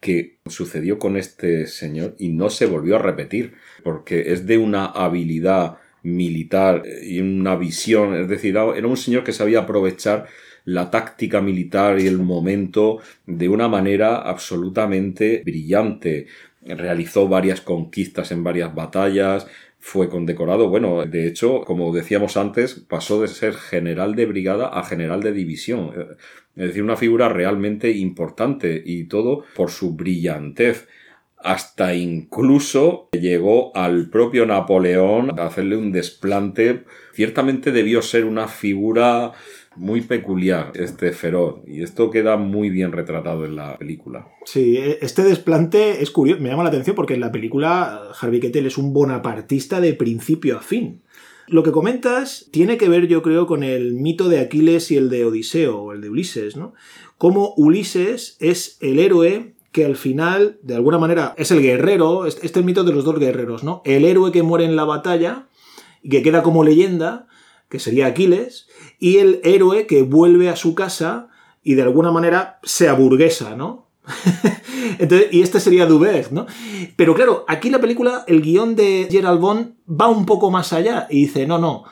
que 0.00 0.38
sucedió 0.46 0.98
con 0.98 1.16
este 1.16 1.66
señor 1.66 2.14
y 2.18 2.28
no 2.28 2.50
se 2.50 2.66
volvió 2.66 2.96
a 2.96 3.02
repetir, 3.02 3.54
porque 3.82 4.32
es 4.32 4.46
de 4.46 4.58
una 4.58 4.86
habilidad 4.86 5.78
militar 6.02 6.84
y 7.02 7.20
una 7.20 7.56
visión, 7.56 8.14
es 8.14 8.28
decir, 8.28 8.50
era 8.50 8.86
un 8.86 8.96
señor 8.96 9.24
que 9.24 9.32
sabía 9.32 9.60
aprovechar 9.60 10.26
la 10.66 10.90
táctica 10.90 11.40
militar 11.40 11.98
y 11.98 12.06
el 12.06 12.18
momento 12.18 12.98
de 13.24 13.48
una 13.48 13.68
manera 13.68 14.16
absolutamente 14.16 15.42
brillante. 15.44 16.26
Realizó 16.62 17.28
varias 17.28 17.60
conquistas 17.60 18.32
en 18.32 18.42
varias 18.42 18.74
batallas, 18.74 19.46
fue 19.78 20.08
condecorado. 20.08 20.68
Bueno, 20.68 21.06
de 21.06 21.28
hecho, 21.28 21.60
como 21.60 21.94
decíamos 21.94 22.36
antes, 22.36 22.74
pasó 22.74 23.22
de 23.22 23.28
ser 23.28 23.54
general 23.54 24.16
de 24.16 24.26
brigada 24.26 24.66
a 24.66 24.82
general 24.82 25.22
de 25.22 25.32
división. 25.32 25.92
Es 26.56 26.66
decir, 26.68 26.82
una 26.82 26.96
figura 26.96 27.28
realmente 27.28 27.92
importante 27.92 28.82
y 28.84 29.04
todo 29.04 29.44
por 29.54 29.70
su 29.70 29.94
brillantez. 29.94 30.88
Hasta 31.38 31.94
incluso 31.94 33.08
llegó 33.12 33.70
al 33.76 34.10
propio 34.10 34.44
Napoleón 34.46 35.38
a 35.38 35.46
hacerle 35.46 35.76
un 35.76 35.92
desplante. 35.92 36.82
Ciertamente 37.12 37.70
debió 37.70 38.02
ser 38.02 38.24
una 38.24 38.48
figura 38.48 39.32
muy 39.76 40.00
peculiar 40.00 40.72
este 40.74 41.12
feroz 41.12 41.60
y 41.66 41.82
esto 41.82 42.10
queda 42.10 42.36
muy 42.36 42.70
bien 42.70 42.92
retratado 42.92 43.44
en 43.44 43.56
la 43.56 43.76
película. 43.78 44.28
Sí, 44.44 44.76
e, 44.76 44.98
este 45.02 45.22
desplante 45.22 46.02
es 46.02 46.10
curioso, 46.10 46.42
me 46.42 46.48
llama 46.48 46.62
la 46.62 46.70
atención 46.70 46.96
porque 46.96 47.14
en 47.14 47.20
la 47.20 47.32
película 47.32 48.10
Harvey 48.20 48.40
Keitel 48.40 48.66
es 48.66 48.78
un 48.78 48.92
bonapartista 48.92 49.80
de 49.80 49.94
principio 49.94 50.58
a 50.58 50.62
fin. 50.62 51.02
Lo 51.48 51.62
que 51.62 51.70
comentas 51.70 52.48
tiene 52.50 52.76
que 52.76 52.88
ver, 52.88 53.06
yo 53.06 53.22
creo, 53.22 53.46
con 53.46 53.62
el 53.62 53.94
mito 53.94 54.28
de 54.28 54.40
Aquiles 54.40 54.90
y 54.90 54.96
el 54.96 55.08
de 55.08 55.24
Odiseo, 55.24 55.78
o 55.78 55.92
el 55.92 56.00
de 56.00 56.10
Ulises, 56.10 56.56
¿no? 56.56 56.74
Como 57.18 57.54
Ulises 57.56 58.36
es 58.40 58.78
el 58.80 58.98
héroe 58.98 59.54
que 59.70 59.84
al 59.84 59.96
final, 59.96 60.58
de 60.62 60.74
alguna 60.74 60.98
manera, 60.98 61.34
es 61.36 61.50
el 61.50 61.62
guerrero, 61.62 62.26
este 62.26 62.46
es 62.46 62.56
el 62.56 62.64
mito 62.64 62.82
de 62.82 62.92
los 62.92 63.04
dos 63.04 63.18
guerreros, 63.18 63.62
¿no? 63.62 63.82
El 63.84 64.04
héroe 64.04 64.32
que 64.32 64.42
muere 64.42 64.64
en 64.64 64.74
la 64.74 64.84
batalla 64.84 65.48
y 66.02 66.08
que 66.08 66.22
queda 66.22 66.42
como 66.42 66.64
leyenda, 66.64 67.28
que 67.68 67.78
sería 67.78 68.06
Aquiles, 68.06 68.68
y 68.98 69.18
el 69.18 69.40
héroe 69.44 69.86
que 69.86 70.02
vuelve 70.02 70.48
a 70.48 70.56
su 70.56 70.74
casa 70.74 71.28
y 71.62 71.74
de 71.74 71.82
alguna 71.82 72.12
manera 72.12 72.60
se 72.62 72.88
aburguesa, 72.88 73.56
¿no? 73.56 73.88
y 75.32 75.42
este 75.42 75.58
sería 75.60 75.86
Dubert, 75.86 76.30
¿no? 76.30 76.46
Pero 76.96 77.14
claro, 77.14 77.44
aquí 77.48 77.70
la 77.70 77.80
película, 77.80 78.24
el 78.26 78.40
guion 78.40 78.76
de 78.76 79.08
Gerald 79.10 79.40
Bond 79.40 79.74
va 79.88 80.08
un 80.08 80.26
poco 80.26 80.50
más 80.50 80.72
allá 80.72 81.06
y 81.10 81.22
dice, 81.22 81.46
no, 81.46 81.58
no, 81.58 81.84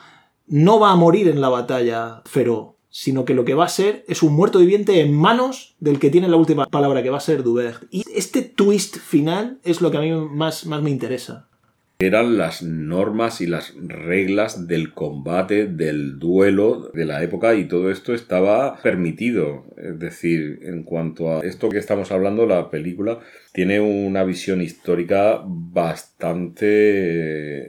no 0.47 0.79
va 0.79 0.91
a 0.91 0.95
morir 0.95 1.27
en 1.27 1.41
la 1.41 1.49
batalla 1.49 2.21
Feró, 2.25 2.77
sino 2.89 3.25
que 3.25 3.33
lo 3.33 3.43
que 3.43 3.53
va 3.53 3.65
a 3.65 3.69
ser 3.69 4.05
es 4.07 4.23
un 4.23 4.33
muerto 4.33 4.59
viviente 4.59 5.01
en 5.01 5.13
manos 5.13 5.75
del 5.79 5.99
que 5.99 6.09
tiene 6.09 6.29
la 6.29 6.37
última 6.37 6.67
palabra, 6.67 7.03
que 7.03 7.09
va 7.09 7.17
a 7.17 7.21
ser 7.21 7.43
Dubert. 7.43 7.83
Y 7.91 8.03
este 8.15 8.41
twist 8.41 8.97
final 8.97 9.59
es 9.63 9.81
lo 9.81 9.91
que 9.91 9.97
a 9.97 10.01
mí 10.01 10.11
más, 10.11 10.65
más 10.65 10.81
me 10.81 10.91
interesa 10.91 11.49
eran 11.97 12.37
las 12.37 12.61
normas 12.61 13.39
y 13.39 13.47
las 13.47 13.73
reglas 13.81 14.67
del 14.67 14.93
combate, 14.93 15.65
del 15.67 16.19
duelo 16.19 16.91
de 16.93 17.05
la 17.05 17.23
época 17.23 17.55
y 17.55 17.69
todo 17.69 17.89
esto 17.89 18.13
estaba 18.13 18.81
permitido. 18.81 19.65
Es 19.77 19.97
decir, 19.97 20.59
en 20.63 20.83
cuanto 20.83 21.31
a 21.31 21.39
esto 21.41 21.69
que 21.69 21.77
estamos 21.77 22.11
hablando, 22.11 22.45
la 22.45 22.69
película 22.69 23.19
tiene 23.53 23.79
una 23.79 24.25
visión 24.25 24.61
histórica 24.61 25.41
bastante 25.45 26.65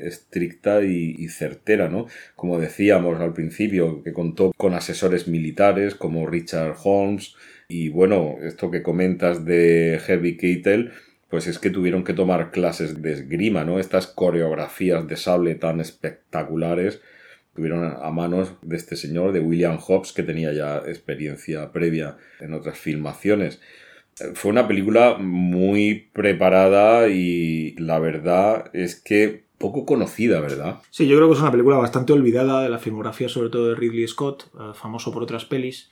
estricta 0.09 0.83
y, 0.83 1.28
certera, 1.28 1.88
¿no? 1.88 2.06
Como 2.35 2.59
decíamos 2.59 3.21
al 3.21 3.33
principio, 3.33 4.02
que 4.02 4.12
contó 4.12 4.52
con 4.56 4.75
asesores 4.75 5.28
militares 5.28 5.95
como 5.95 6.26
Richard 6.26 6.75
Holmes 6.83 7.37
y 7.68 7.88
bueno, 7.88 8.37
esto 8.42 8.71
que 8.71 8.83
comentas 8.83 9.45
de 9.45 10.00
Heavy 10.04 10.37
Keitel, 10.37 10.92
pues 11.28 11.47
es 11.47 11.59
que 11.59 11.71
tuvieron 11.71 12.04
que 12.04 12.12
tomar 12.12 12.50
clases 12.50 13.02
de 13.02 13.12
esgrima, 13.12 13.64
¿no? 13.64 13.78
Estas 13.78 14.06
coreografías 14.06 15.06
de 15.06 15.16
sable 15.16 15.54
tan 15.54 15.80
espectaculares 15.80 17.00
tuvieron 17.54 17.97
a 18.00 18.11
manos 18.11 18.52
de 18.62 18.76
este 18.76 18.97
señor, 18.97 19.33
de 19.33 19.40
William 19.40 19.78
Hobbs, 19.78 20.12
que 20.12 20.23
tenía 20.23 20.52
ya 20.52 20.78
experiencia 20.87 21.73
previa 21.73 22.18
en 22.38 22.52
otras 22.52 22.78
filmaciones. 22.78 23.61
Fue 24.35 24.50
una 24.50 24.68
película 24.68 25.16
muy 25.18 26.11
preparada 26.12 27.09
y 27.09 27.75
la 27.76 27.99
verdad 27.99 28.71
es 28.75 29.00
que 29.00 29.47
poco 29.59 29.87
conocida, 29.87 30.40
¿verdad? 30.40 30.80
Sí, 30.90 31.06
yo 31.06 31.16
creo 31.16 31.28
que 31.28 31.35
es 31.35 31.40
una 31.40 31.50
película 31.50 31.76
bastante 31.76 32.12
olvidada 32.12 32.62
de 32.62 32.68
la 32.68 32.78
filmografía, 32.78 33.28
sobre 33.28 33.49
todo 33.49 33.71
de 33.71 33.75
Ridley 33.75 34.06
Scott, 34.06 34.50
eh, 34.54 34.73
famoso 34.75 35.12
por 35.12 35.23
otras 35.23 35.47
pelis. 35.47 35.90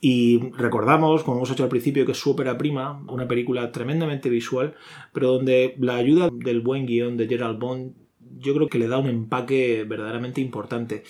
Y 0.00 0.50
recordamos, 0.52 1.24
como 1.24 1.38
hemos 1.38 1.50
hecho 1.50 1.64
al 1.64 1.68
principio, 1.68 2.06
que 2.06 2.12
es 2.12 2.18
su 2.18 2.30
ópera 2.30 2.56
prima, 2.56 3.02
una 3.08 3.26
película 3.26 3.72
tremendamente 3.72 4.28
visual, 4.28 4.74
pero 5.12 5.32
donde 5.32 5.74
la 5.78 5.96
ayuda 5.96 6.30
del 6.32 6.60
buen 6.60 6.86
guion 6.86 7.16
de 7.16 7.26
Gerald 7.26 7.58
Bond 7.58 7.94
yo 8.38 8.54
creo 8.54 8.68
que 8.68 8.78
le 8.78 8.88
da 8.88 8.98
un 8.98 9.08
empaque 9.08 9.84
verdaderamente 9.88 10.40
importante. 10.40 11.02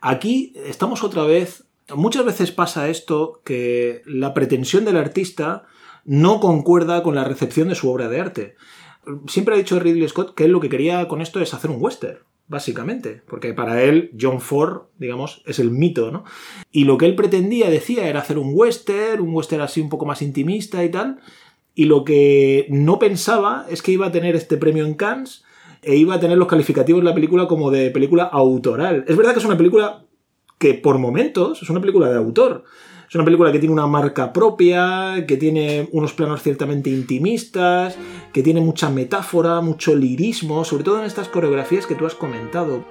Aquí 0.00 0.52
estamos 0.56 1.04
otra 1.04 1.22
vez, 1.24 1.68
muchas 1.94 2.24
veces 2.24 2.50
pasa 2.50 2.88
esto, 2.88 3.40
que 3.44 4.02
la 4.06 4.34
pretensión 4.34 4.84
del 4.84 4.96
artista 4.96 5.64
no 6.04 6.40
concuerda 6.40 7.02
con 7.02 7.14
la 7.14 7.24
recepción 7.24 7.68
de 7.68 7.74
su 7.74 7.90
obra 7.90 8.08
de 8.08 8.20
arte. 8.20 8.56
Siempre 9.28 9.54
ha 9.54 9.58
dicho 9.58 9.78
Ridley 9.78 10.08
Scott 10.08 10.34
que 10.34 10.44
él 10.44 10.52
lo 10.52 10.60
que 10.60 10.68
quería 10.68 11.06
con 11.06 11.20
esto 11.20 11.40
es 11.40 11.54
hacer 11.54 11.70
un 11.70 11.80
western 11.80 12.18
básicamente, 12.52 13.22
porque 13.26 13.54
para 13.54 13.82
él 13.82 14.12
John 14.20 14.40
Ford, 14.40 14.82
digamos, 14.98 15.42
es 15.46 15.58
el 15.58 15.70
mito, 15.70 16.12
¿no? 16.12 16.24
Y 16.70 16.84
lo 16.84 16.98
que 16.98 17.06
él 17.06 17.16
pretendía, 17.16 17.70
decía, 17.70 18.06
era 18.06 18.20
hacer 18.20 18.38
un 18.38 18.52
western, 18.52 19.22
un 19.22 19.34
western 19.34 19.62
así 19.62 19.80
un 19.80 19.88
poco 19.88 20.04
más 20.04 20.22
intimista 20.22 20.84
y 20.84 20.90
tal, 20.90 21.18
y 21.74 21.86
lo 21.86 22.04
que 22.04 22.66
no 22.68 22.98
pensaba 22.98 23.66
es 23.70 23.80
que 23.80 23.92
iba 23.92 24.06
a 24.06 24.12
tener 24.12 24.36
este 24.36 24.58
premio 24.58 24.84
en 24.84 24.94
Cannes 24.94 25.44
e 25.82 25.96
iba 25.96 26.14
a 26.14 26.20
tener 26.20 26.36
los 26.36 26.46
calificativos 26.46 27.02
de 27.02 27.08
la 27.08 27.14
película 27.14 27.48
como 27.48 27.70
de 27.70 27.90
película 27.90 28.24
autoral. 28.24 29.04
Es 29.08 29.16
verdad 29.16 29.32
que 29.32 29.38
es 29.38 29.46
una 29.46 29.56
película 29.56 30.04
que 30.58 30.74
por 30.74 30.98
momentos 30.98 31.62
es 31.62 31.70
una 31.70 31.80
película 31.80 32.10
de 32.10 32.18
autor, 32.18 32.64
es 33.12 33.16
una 33.16 33.26
película 33.26 33.52
que 33.52 33.58
tiene 33.58 33.74
una 33.74 33.86
marca 33.86 34.32
propia, 34.32 35.26
que 35.28 35.36
tiene 35.36 35.86
unos 35.92 36.14
planos 36.14 36.42
ciertamente 36.42 36.88
intimistas, 36.88 37.94
que 38.32 38.42
tiene 38.42 38.62
mucha 38.62 38.88
metáfora, 38.88 39.60
mucho 39.60 39.94
lirismo, 39.94 40.64
sobre 40.64 40.84
todo 40.84 41.00
en 41.00 41.04
estas 41.04 41.28
coreografías 41.28 41.86
que 41.86 41.94
tú 41.94 42.06
has 42.06 42.14
comentado. 42.14 42.86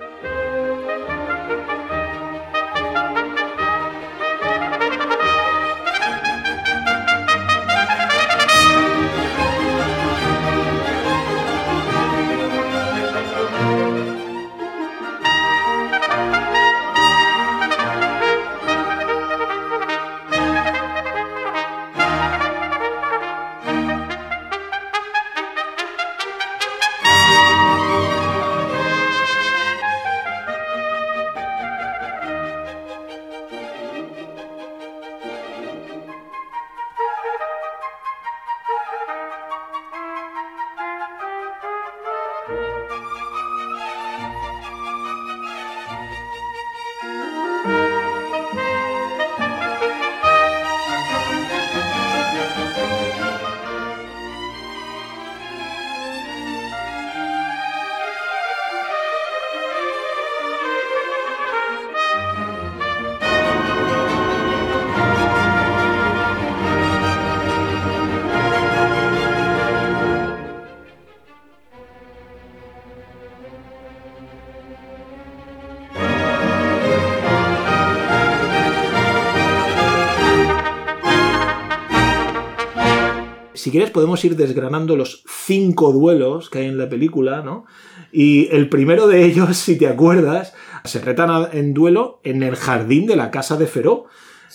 Si 83.61 83.69
quieres 83.69 83.91
podemos 83.91 84.25
ir 84.25 84.35
desgranando 84.35 84.97
los 84.97 85.23
cinco 85.27 85.91
duelos 85.93 86.49
que 86.49 86.57
hay 86.57 86.65
en 86.65 86.79
la 86.79 86.89
película, 86.89 87.43
¿no? 87.43 87.65
Y 88.11 88.47
el 88.47 88.69
primero 88.69 89.05
de 89.05 89.23
ellos, 89.23 89.55
si 89.55 89.77
te 89.77 89.85
acuerdas, 89.85 90.55
se 90.83 90.99
retan 90.99 91.47
en 91.53 91.75
duelo 91.75 92.21
en 92.23 92.41
el 92.41 92.55
jardín 92.55 93.05
de 93.05 93.15
la 93.15 93.29
casa 93.29 93.57
de 93.57 93.67
Feró. 93.67 94.05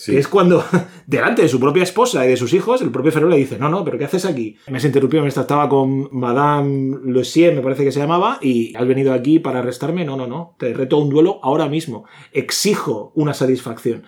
Que 0.05 0.19
es 0.19 0.27
cuando, 0.27 0.61
delante 1.07 1.41
de 1.41 1.47
su 1.47 1.57
propia 1.57 1.83
esposa 1.83 2.25
y 2.25 2.27
de 2.27 2.35
sus 2.35 2.51
hijos, 2.51 2.81
el 2.81 2.91
propio 2.91 3.13
Feró 3.13 3.29
le 3.29 3.37
dice, 3.37 3.57
no, 3.57 3.69
no, 3.69 3.85
pero 3.85 3.97
¿qué 3.97 4.03
haces 4.03 4.25
aquí? 4.25 4.57
Me 4.67 4.77
has 4.77 4.83
interrumpido, 4.83 5.23
me 5.23 5.29
estaba 5.29 5.69
con 5.69 6.09
Madame 6.11 6.97
Lucier, 7.05 7.55
me 7.55 7.61
parece 7.61 7.85
que 7.85 7.93
se 7.93 8.01
llamaba, 8.01 8.39
y 8.41 8.75
has 8.75 8.85
venido 8.85 9.13
aquí 9.13 9.39
para 9.39 9.59
arrestarme. 9.59 10.03
No, 10.03 10.17
no, 10.17 10.27
no, 10.27 10.57
te 10.59 10.73
reto 10.73 10.97
un 10.97 11.09
duelo 11.09 11.39
ahora 11.43 11.69
mismo. 11.69 12.03
Exijo 12.33 13.13
una 13.15 13.33
satisfacción. 13.33 14.03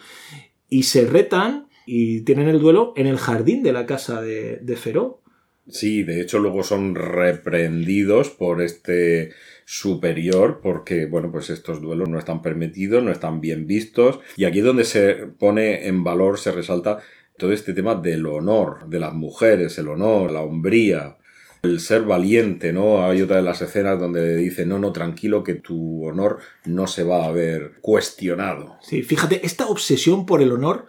Y 0.67 0.83
se 0.83 1.05
retan 1.05 1.68
y 1.91 2.21
tienen 2.21 2.47
el 2.47 2.59
duelo 2.59 2.93
en 2.95 3.07
el 3.07 3.17
jardín 3.17 3.63
de 3.63 3.73
la 3.73 3.87
casa 3.87 4.21
de, 4.21 4.57
de 4.57 4.75
Feró. 4.75 5.23
Sí, 5.67 6.03
de 6.03 6.21
hecho 6.21 6.37
luego 6.37 6.61
son 6.61 6.93
reprendidos 6.93 8.29
por 8.29 8.61
este 8.61 9.31
superior 9.65 10.59
porque, 10.61 11.07
bueno, 11.07 11.31
pues 11.31 11.49
estos 11.49 11.81
duelos 11.81 12.07
no 12.07 12.19
están 12.19 12.43
permitidos, 12.43 13.03
no 13.03 13.11
están 13.11 13.41
bien 13.41 13.65
vistos. 13.65 14.19
Y 14.37 14.45
aquí 14.45 14.59
es 14.59 14.65
donde 14.65 14.83
se 14.83 15.15
pone 15.39 15.87
en 15.87 16.03
valor, 16.03 16.37
se 16.37 16.51
resalta 16.51 16.99
todo 17.37 17.53
este 17.53 17.73
tema 17.73 17.95
del 17.95 18.27
honor 18.27 18.87
de 18.87 18.99
las 18.99 19.13
mujeres, 19.13 19.77
el 19.79 19.87
honor, 19.87 20.31
la 20.31 20.41
hombría, 20.41 21.17
el 21.63 21.79
ser 21.79 22.03
valiente, 22.03 22.71
¿no? 22.71 23.03
Hay 23.03 23.23
otra 23.23 23.37
de 23.37 23.43
las 23.43 23.63
escenas 23.63 23.99
donde 23.99 24.35
dice, 24.35 24.65
no, 24.65 24.77
no, 24.77 24.91
tranquilo, 24.91 25.43
que 25.43 25.55
tu 25.55 26.05
honor 26.05 26.37
no 26.65 26.85
se 26.85 27.03
va 27.03 27.25
a 27.25 27.31
ver 27.31 27.73
cuestionado. 27.81 28.77
Sí, 28.81 29.01
fíjate, 29.01 29.43
esta 29.43 29.67
obsesión 29.67 30.27
por 30.27 30.43
el 30.43 30.51
honor 30.51 30.85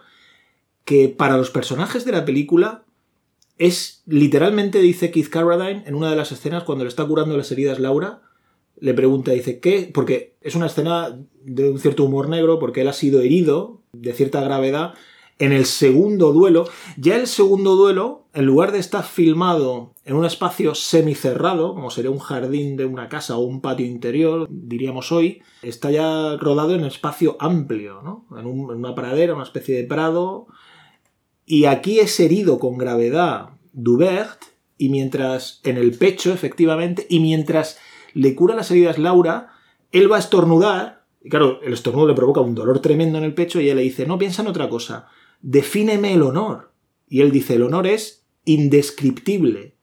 que 0.85 1.09
para 1.09 1.37
los 1.37 1.51
personajes 1.51 2.05
de 2.05 2.11
la 2.11 2.25
película 2.25 2.83
es 3.57 4.03
literalmente, 4.07 4.79
dice 4.79 5.11
Keith 5.11 5.29
Carradine 5.29 5.83
en 5.85 5.95
una 5.95 6.09
de 6.09 6.15
las 6.15 6.31
escenas 6.31 6.63
cuando 6.63 6.83
le 6.83 6.89
está 6.89 7.05
curando 7.05 7.37
las 7.37 7.51
heridas 7.51 7.79
Laura, 7.79 8.21
le 8.81 8.95
pregunta, 8.95 9.31
dice, 9.31 9.59
¿qué? 9.59 9.89
Porque 9.93 10.35
es 10.41 10.55
una 10.55 10.65
escena 10.65 11.17
de 11.43 11.69
un 11.69 11.79
cierto 11.79 12.03
humor 12.03 12.27
negro, 12.27 12.57
porque 12.57 12.81
él 12.81 12.87
ha 12.87 12.93
sido 12.93 13.21
herido 13.21 13.83
de 13.93 14.13
cierta 14.13 14.41
gravedad 14.41 14.95
en 15.37 15.51
el 15.51 15.65
segundo 15.65 16.33
duelo. 16.33 16.67
Ya 16.97 17.15
el 17.17 17.27
segundo 17.27 17.75
duelo, 17.75 18.25
en 18.33 18.45
lugar 18.45 18.71
de 18.71 18.79
estar 18.79 19.03
filmado 19.03 19.93
en 20.03 20.15
un 20.15 20.25
espacio 20.25 20.73
semicerrado, 20.73 21.75
como 21.75 21.91
sería 21.91 22.09
un 22.09 22.19
jardín 22.19 22.75
de 22.75 22.85
una 22.85 23.07
casa 23.07 23.37
o 23.37 23.41
un 23.41 23.61
patio 23.61 23.85
interior, 23.85 24.47
diríamos 24.49 25.11
hoy, 25.11 25.43
está 25.61 25.91
ya 25.91 26.37
rodado 26.37 26.73
en 26.73 26.83
espacio 26.83 27.37
amplio, 27.39 28.01
¿no? 28.01 28.25
En, 28.31 28.47
en 28.47 28.47
una 28.47 28.95
pradera, 28.95 29.35
una 29.35 29.43
especie 29.43 29.75
de 29.75 29.83
prado. 29.83 30.47
Y 31.51 31.65
aquí 31.65 31.99
es 31.99 32.17
herido 32.21 32.59
con 32.59 32.77
gravedad 32.77 33.49
Dubert, 33.73 34.41
y 34.77 34.87
mientras 34.87 35.59
en 35.65 35.75
el 35.75 35.91
pecho, 35.97 36.31
efectivamente, 36.31 37.05
y 37.09 37.19
mientras 37.19 37.77
le 38.13 38.35
cura 38.35 38.55
las 38.55 38.71
heridas 38.71 38.97
Laura, 38.97 39.49
él 39.91 40.09
va 40.09 40.15
a 40.15 40.19
estornudar, 40.21 41.03
y 41.21 41.27
claro, 41.27 41.59
el 41.61 41.73
estornudo 41.73 42.07
le 42.07 42.13
provoca 42.13 42.39
un 42.39 42.55
dolor 42.55 42.79
tremendo 42.79 43.17
en 43.17 43.25
el 43.25 43.33
pecho, 43.33 43.59
y 43.59 43.65
ella 43.65 43.75
le 43.75 43.81
dice, 43.81 44.05
no, 44.05 44.17
piensa 44.17 44.43
en 44.43 44.47
otra 44.47 44.69
cosa, 44.69 45.09
defíneme 45.41 46.13
el 46.13 46.21
honor. 46.21 46.71
Y 47.09 47.19
él 47.19 47.31
dice, 47.31 47.55
el 47.55 47.63
honor 47.63 47.85
es 47.85 48.25
indescriptible, 48.45 49.75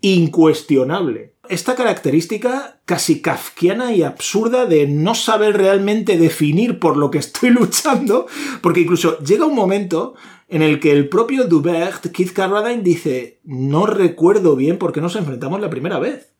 incuestionable. 0.00 1.34
Esta 1.48 1.74
característica 1.74 2.80
casi 2.84 3.20
kafkiana 3.20 3.92
y 3.92 4.04
absurda 4.04 4.64
de 4.64 4.86
no 4.86 5.16
saber 5.16 5.56
realmente 5.56 6.18
definir 6.18 6.78
por 6.78 6.96
lo 6.96 7.10
que 7.10 7.18
estoy 7.18 7.50
luchando, 7.50 8.28
porque 8.62 8.82
incluso 8.82 9.18
llega 9.18 9.44
un 9.44 9.56
momento 9.56 10.14
en 10.48 10.62
el 10.62 10.80
que 10.80 10.92
el 10.92 11.08
propio 11.08 11.44
Dubert, 11.44 12.06
Keith 12.12 12.32
Carradine, 12.32 12.82
dice, 12.82 13.40
no 13.44 13.86
recuerdo 13.86 14.56
bien 14.56 14.78
por 14.78 14.92
qué 14.92 15.00
nos 15.00 15.16
enfrentamos 15.16 15.60
la 15.60 15.70
primera 15.70 15.98
vez. 15.98 16.34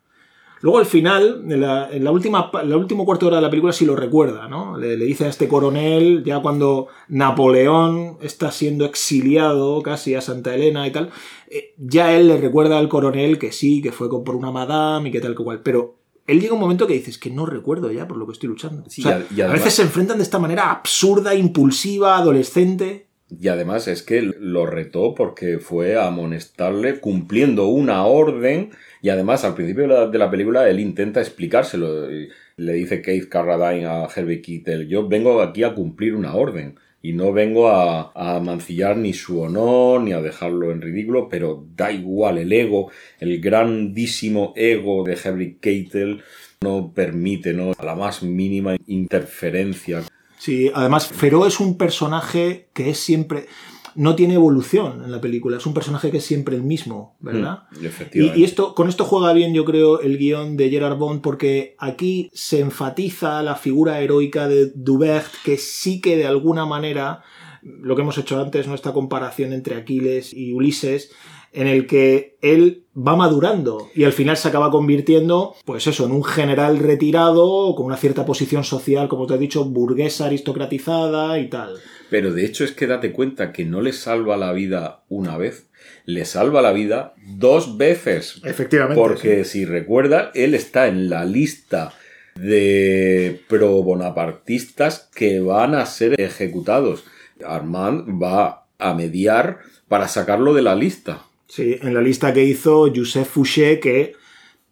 Luego 0.65 0.79
al 0.79 0.87
final, 0.87 1.45
en 1.51 1.61
la, 1.61 2.11
última, 2.11 2.51
la 2.65 2.79
última 2.79 3.05
cuarto 3.05 3.27
hora 3.27 3.37
de 3.37 3.43
la 3.43 3.51
película 3.51 3.75
sí 3.75 3.85
lo 3.85 3.97
recuerda, 3.97 4.49
¿no? 4.49 4.79
Le, 4.79 4.97
dice 4.97 5.27
a 5.27 5.29
este 5.29 5.47
coronel, 5.47 6.25
ya 6.25 6.41
cuando 6.41 6.89
Napoleón 7.09 8.17
está 8.23 8.51
siendo 8.51 8.87
exiliado 8.87 9.83
casi 9.83 10.15
a 10.15 10.23
Santa 10.23 10.55
Elena 10.55 10.87
y 10.87 10.91
tal, 10.91 11.11
eh, 11.51 11.75
ya 11.77 12.17
él 12.17 12.29
le 12.29 12.39
recuerda 12.39 12.79
al 12.79 12.89
coronel 12.89 13.39
que 13.39 13.53
sí, 13.53 13.83
que 13.83 13.93
fue 13.93 14.09
por 14.09 14.37
una 14.37 14.51
madame 14.51 15.11
y 15.11 15.13
que 15.13 15.21
tal 15.21 15.37
que 15.37 15.45
cual. 15.45 15.61
Pero 15.63 15.97
él 16.27 16.41
llega 16.41 16.55
un 16.55 16.61
momento 16.61 16.87
que 16.87 16.95
dices 16.95 17.19
que 17.19 17.31
no 17.31 17.45
recuerdo 17.45 17.93
ya 17.93 18.09
por 18.09 18.17
lo 18.17 18.25
que 18.25 18.33
estoy 18.33 18.49
luchando. 18.49 18.85
a 19.05 19.53
veces 19.53 19.75
se 19.75 19.83
enfrentan 19.83 20.17
de 20.17 20.25
esta 20.25 20.39
manera 20.39 20.71
absurda, 20.71 21.35
impulsiva, 21.35 22.17
adolescente. 22.17 23.09
Y 23.41 23.49
además 23.49 23.89
es 23.89 24.03
que 24.03 24.23
lo 24.23 24.67
retó 24.67 25.15
porque 25.15 25.59
fue 25.59 25.97
a 25.97 26.07
amonestarle 26.07 27.01
cumpliendo 27.01 27.69
una 27.69 28.05
orden 28.07 28.71
y 29.03 29.09
además 29.09 29.45
al 29.45 29.55
principio 29.55 30.09
de 30.11 30.19
la, 30.19 30.31
película 30.31 30.69
él 30.69 30.81
intenta 30.81 31.21
explicárselo. 31.21 32.09
Le 32.57 32.73
dice 32.73 33.03
Keith 33.03 33.29
Carradine 33.29 33.87
a 33.87 34.09
Herbie 34.15 34.41
Kittel, 34.41 34.89
yo 34.89 35.09
vengo 35.09 35.43
aquí 35.43 35.65
a 35.65 35.75
cumplir 35.75 36.15
una 36.15 36.35
orden 36.35 36.77
y 37.03 37.13
no 37.13 37.35
vengo 37.35 37.69
a, 37.69 38.41
mancillar 38.41 38.97
ni 38.97 39.13
su 39.13 39.41
honor 39.41 40.01
ni 40.01 40.13
a 40.13 40.23
dejarlo 40.23 40.73
en 40.73 40.81
ridículo, 40.81 41.29
pero 41.29 41.67
da 41.77 41.93
igual 41.93 42.39
el 42.39 42.51
ego, 42.53 42.91
el 43.21 43.41
grandísimo 43.43 44.55
ego 44.57 45.05
de 45.05 45.19
Herbie 45.23 45.59
Keitel 45.61 46.23
no 46.63 46.93
permite 46.95 47.53
¿no? 47.53 47.73
la 47.83 47.95
más 47.95 48.23
mínima 48.23 48.77
interferencia 48.87 50.03
Sí, 50.45 50.71
además 50.75 51.07
Feró 51.07 51.47
es 51.47 51.59
un 51.59 51.79
personaje 51.79 52.69
que 52.75 52.91
es 52.91 52.99
siempre 52.99 53.47
no 53.95 54.15
tiene 54.15 54.35
evolución 54.35 55.03
en 55.03 55.11
la 55.11 55.19
película, 55.19 55.57
es 55.57 55.65
un 55.65 55.73
personaje 55.73 56.11
que 56.11 56.19
es 56.19 56.25
siempre 56.27 56.55
el 56.55 56.63
mismo, 56.63 57.17
¿verdad? 57.21 57.63
Mm, 57.81 58.37
y, 58.37 58.45
esto, 58.45 58.75
con 58.75 58.91
esto 58.91 59.07
juega 59.07 59.33
bien, 59.33 59.55
yo 59.55 59.65
creo, 59.65 60.03
el 60.03 60.19
guion 60.19 60.59
de 60.59 60.69
Gerard 60.69 60.99
Bond, 60.99 61.23
porque 61.23 61.77
aquí 61.79 62.29
se 62.35 62.61
enfatiza 62.61 63.43
la 63.43 63.55
figura 63.55 64.01
heroica 64.01 64.47
de 64.47 64.71
Dubert, 64.75 65.33
que 65.47 65.57
sí 65.57 66.03
que 66.03 66.19
de 66.19 66.27
alguna 66.27 66.67
manera, 66.67 67.23
lo 67.63 67.97
que 67.97 68.03
hemos 68.03 68.19
hecho 68.19 68.39
antes, 68.39 68.69
nuestra 68.69 68.93
comparación 68.93 69.55
entre 69.55 69.77
Aquiles 69.77 70.35
y 70.35 70.53
Ulises, 70.53 71.11
en 71.55 71.69
el 71.69 71.87
que 71.87 72.37
él 72.43 72.85
va 72.97 73.17
madurando 73.17 73.89
y 73.95 74.05
al 74.05 74.13
final 74.13 74.37
se 74.37 74.49
acaba 74.49 74.71
convirtiendo, 74.71 75.55
pues 75.65 75.87
eso, 75.87 76.05
en 76.05 76.13
un 76.13 76.25
general 76.25 76.79
retirado 76.79 77.75
con 77.75 77.87
una 77.87 77.97
cierta 77.97 78.27
posición 78.27 78.65
social, 78.65 79.09
como 79.09 79.27
te 79.27 79.35
he 79.35 79.39
dicho, 79.39 79.65
burguesa, 79.65 80.27
aristocratizada 80.27 81.39
y 81.39 81.49
tal. 81.49 81.77
Pero 82.11 82.33
de 82.33 82.45
hecho 82.45 82.65
es 82.65 82.73
que 82.73 82.87
date 82.87 83.13
cuenta 83.13 83.53
que 83.53 83.65
no 83.65 83.81
le 83.81 83.93
salva 83.93 84.37
la 84.37 84.53
vida 84.53 85.05
una 85.09 85.39
vez, 85.39 85.69
le 86.05 86.25
salva 86.25 86.61
la 86.61 86.73
vida 86.73 87.15
dos 87.27 87.79
veces. 87.79 88.41
Efectivamente. 88.45 89.01
Porque 89.01 89.45
si 89.45 89.65
recuerda, 89.65 90.31
él 90.35 90.55
está 90.55 90.89
en 90.89 91.09
la 91.09 91.25
lista 91.25 91.93
de 92.35 93.41
pro-bonapartistas 93.49 95.09
que 95.15 95.41
van 95.41 95.75
a 95.75 95.87
ser 95.87 96.21
ejecutados. 96.21 97.05
Armand 97.45 98.21
va 98.23 98.67
a 98.79 98.95
mediar 98.95 99.61
para 99.89 100.09
sacarlo 100.09 100.53
de 100.53 100.63
la 100.63 100.75
lista. 100.75 101.23
Sí, 101.55 101.79
en 101.81 101.95
la 101.95 102.01
lista 102.01 102.33
que 102.33 102.43
hizo 102.43 102.91
Joseph 102.93 103.29
Fouché, 103.29 103.79
que 103.79 104.15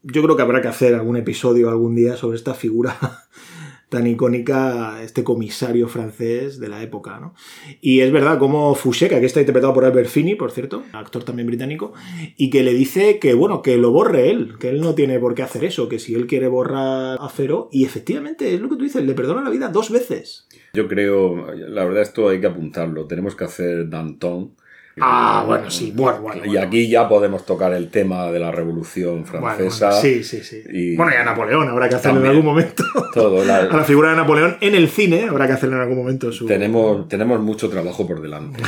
yo 0.03 0.21
creo 0.21 0.35
que 0.35 0.42
habrá 0.42 0.61
que 0.61 0.66
hacer 0.66 0.97
algún 0.97 1.16
episodio 1.16 1.71
algún 1.71 1.95
día 1.95 2.16
sobre 2.16 2.37
esta 2.37 2.55
figura 2.55 2.99
tan 3.88 4.09
icónica, 4.09 5.01
este 5.01 5.23
comisario 5.23 5.87
francés 5.87 6.59
de 6.59 6.66
la 6.66 6.83
época, 6.83 7.21
¿no? 7.21 7.35
Y 7.81 8.01
es 8.01 8.11
verdad, 8.11 8.37
como 8.40 8.75
Fouché, 8.75 9.09
que 9.09 9.14
aquí 9.14 9.27
está 9.27 9.38
interpretado 9.38 9.73
por 9.73 9.85
Albert 9.85 10.09
Finney, 10.09 10.35
por 10.35 10.51
cierto, 10.51 10.83
actor 10.92 11.23
también 11.23 11.47
británico, 11.47 11.92
y 12.37 12.51
que 12.51 12.64
le 12.64 12.75
dice 12.75 13.21
que, 13.21 13.35
bueno, 13.35 13.62
que 13.62 13.77
lo 13.77 13.92
borre 13.92 14.31
él, 14.31 14.55
que 14.59 14.71
él 14.71 14.81
no 14.81 14.97
tiene 14.97 15.21
por 15.21 15.37
qué 15.37 15.45
hacer 15.45 15.62
eso, 15.62 15.88
que 15.88 16.01
si 16.01 16.16
él 16.16 16.27
quiere 16.27 16.49
borrar 16.49 17.16
a 17.21 17.29
Cero, 17.33 17.68
y 17.71 17.85
efectivamente, 17.85 18.53
es 18.55 18.61
lo 18.61 18.68
que 18.68 18.75
tú 18.75 18.83
dices, 18.83 19.05
le 19.05 19.14
perdona 19.14 19.42
la 19.42 19.51
vida 19.51 19.68
dos 19.68 19.92
veces. 19.92 20.49
Yo 20.75 20.88
creo, 20.88 21.55
la 21.55 21.85
verdad 21.85 22.03
esto 22.03 22.29
hay 22.29 22.40
que 22.40 22.49
apuntarlo, 22.49 23.07
tenemos 23.07 23.37
que 23.37 23.45
hacer 23.45 23.88
Danton, 23.88 24.57
Ah, 25.00 25.44
bueno, 25.46 25.70
sí, 25.70 25.92
bueno, 25.94 26.20
bueno. 26.20 26.44
Y 26.44 26.57
aquí 26.59 26.88
ya 26.88 27.09
podemos 27.09 27.46
tocar 27.46 27.72
el 27.72 27.90
tema 27.90 28.31
de 28.31 28.38
la 28.38 28.50
Revolución 28.50 29.24
Francesa. 29.24 29.92
sí, 29.92 30.22
sí, 30.22 30.42
sí. 30.42 30.96
Bueno, 30.96 31.12
y 31.12 31.16
a 31.16 31.24
Napoleón 31.24 31.68
habrá 31.68 31.88
que 31.88 31.94
hacerlo 31.94 32.20
en 32.20 32.26
algún 32.26 32.44
momento. 32.44 32.85
Todo, 33.14 33.44
la... 33.44 33.57
A 33.72 33.76
la 33.76 33.85
figura 33.85 34.11
de 34.11 34.16
Napoleón 34.16 34.59
en 34.61 34.74
el 34.74 34.88
cine 34.88 35.28
habrá 35.28 35.46
que 35.46 35.55
hacerlo 35.55 35.76
en 35.76 35.83
algún 35.83 35.98
momento. 35.98 36.31
Tenemos, 36.46 37.09
tenemos 37.09 37.40
mucho 37.40 37.70
trabajo 37.70 38.07
por 38.07 38.20
delante. 38.20 38.62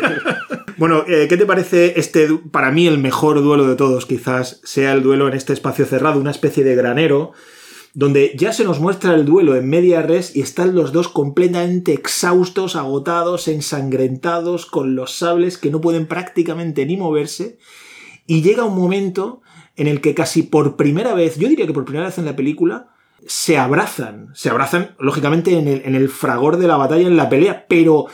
bueno, 0.76 1.04
eh, 1.08 1.26
¿qué 1.28 1.36
te 1.36 1.46
parece 1.46 1.94
este, 1.98 2.28
para 2.50 2.70
mí 2.70 2.86
el 2.86 2.98
mejor 2.98 3.42
duelo 3.42 3.66
de 3.66 3.74
todos 3.74 4.06
quizás 4.06 4.60
sea 4.62 4.92
el 4.92 5.02
duelo 5.02 5.26
en 5.28 5.34
este 5.34 5.52
espacio 5.52 5.84
cerrado, 5.84 6.20
una 6.20 6.30
especie 6.30 6.62
de 6.62 6.76
granero? 6.76 7.32
Donde 7.92 8.34
ya 8.36 8.52
se 8.52 8.64
nos 8.64 8.80
muestra 8.80 9.14
el 9.14 9.24
duelo 9.24 9.56
en 9.56 9.68
media 9.68 10.02
res 10.02 10.36
y 10.36 10.42
están 10.42 10.74
los 10.74 10.92
dos 10.92 11.08
completamente 11.08 11.92
exhaustos, 11.92 12.76
agotados, 12.76 13.48
ensangrentados, 13.48 14.66
con 14.66 14.94
los 14.94 15.12
sables 15.14 15.58
que 15.58 15.70
no 15.70 15.80
pueden 15.80 16.06
prácticamente 16.06 16.86
ni 16.86 16.96
moverse, 16.96 17.58
y 18.26 18.42
llega 18.42 18.64
un 18.64 18.78
momento 18.78 19.42
en 19.76 19.86
el 19.86 20.00
que 20.00 20.14
casi 20.14 20.42
por 20.42 20.76
primera 20.76 21.14
vez, 21.14 21.38
yo 21.38 21.48
diría 21.48 21.66
que 21.66 21.72
por 21.72 21.84
primera 21.84 22.06
vez 22.06 22.18
en 22.18 22.26
la 22.26 22.36
película, 22.36 22.90
se 23.26 23.58
abrazan, 23.58 24.30
se 24.34 24.50
abrazan 24.50 24.94
lógicamente 24.98 25.58
en 25.58 25.68
el, 25.68 25.82
en 25.84 25.94
el 25.94 26.08
fragor 26.08 26.56
de 26.56 26.68
la 26.68 26.76
batalla, 26.76 27.06
en 27.06 27.16
la 27.16 27.28
pelea, 27.28 27.66
pero 27.68 28.06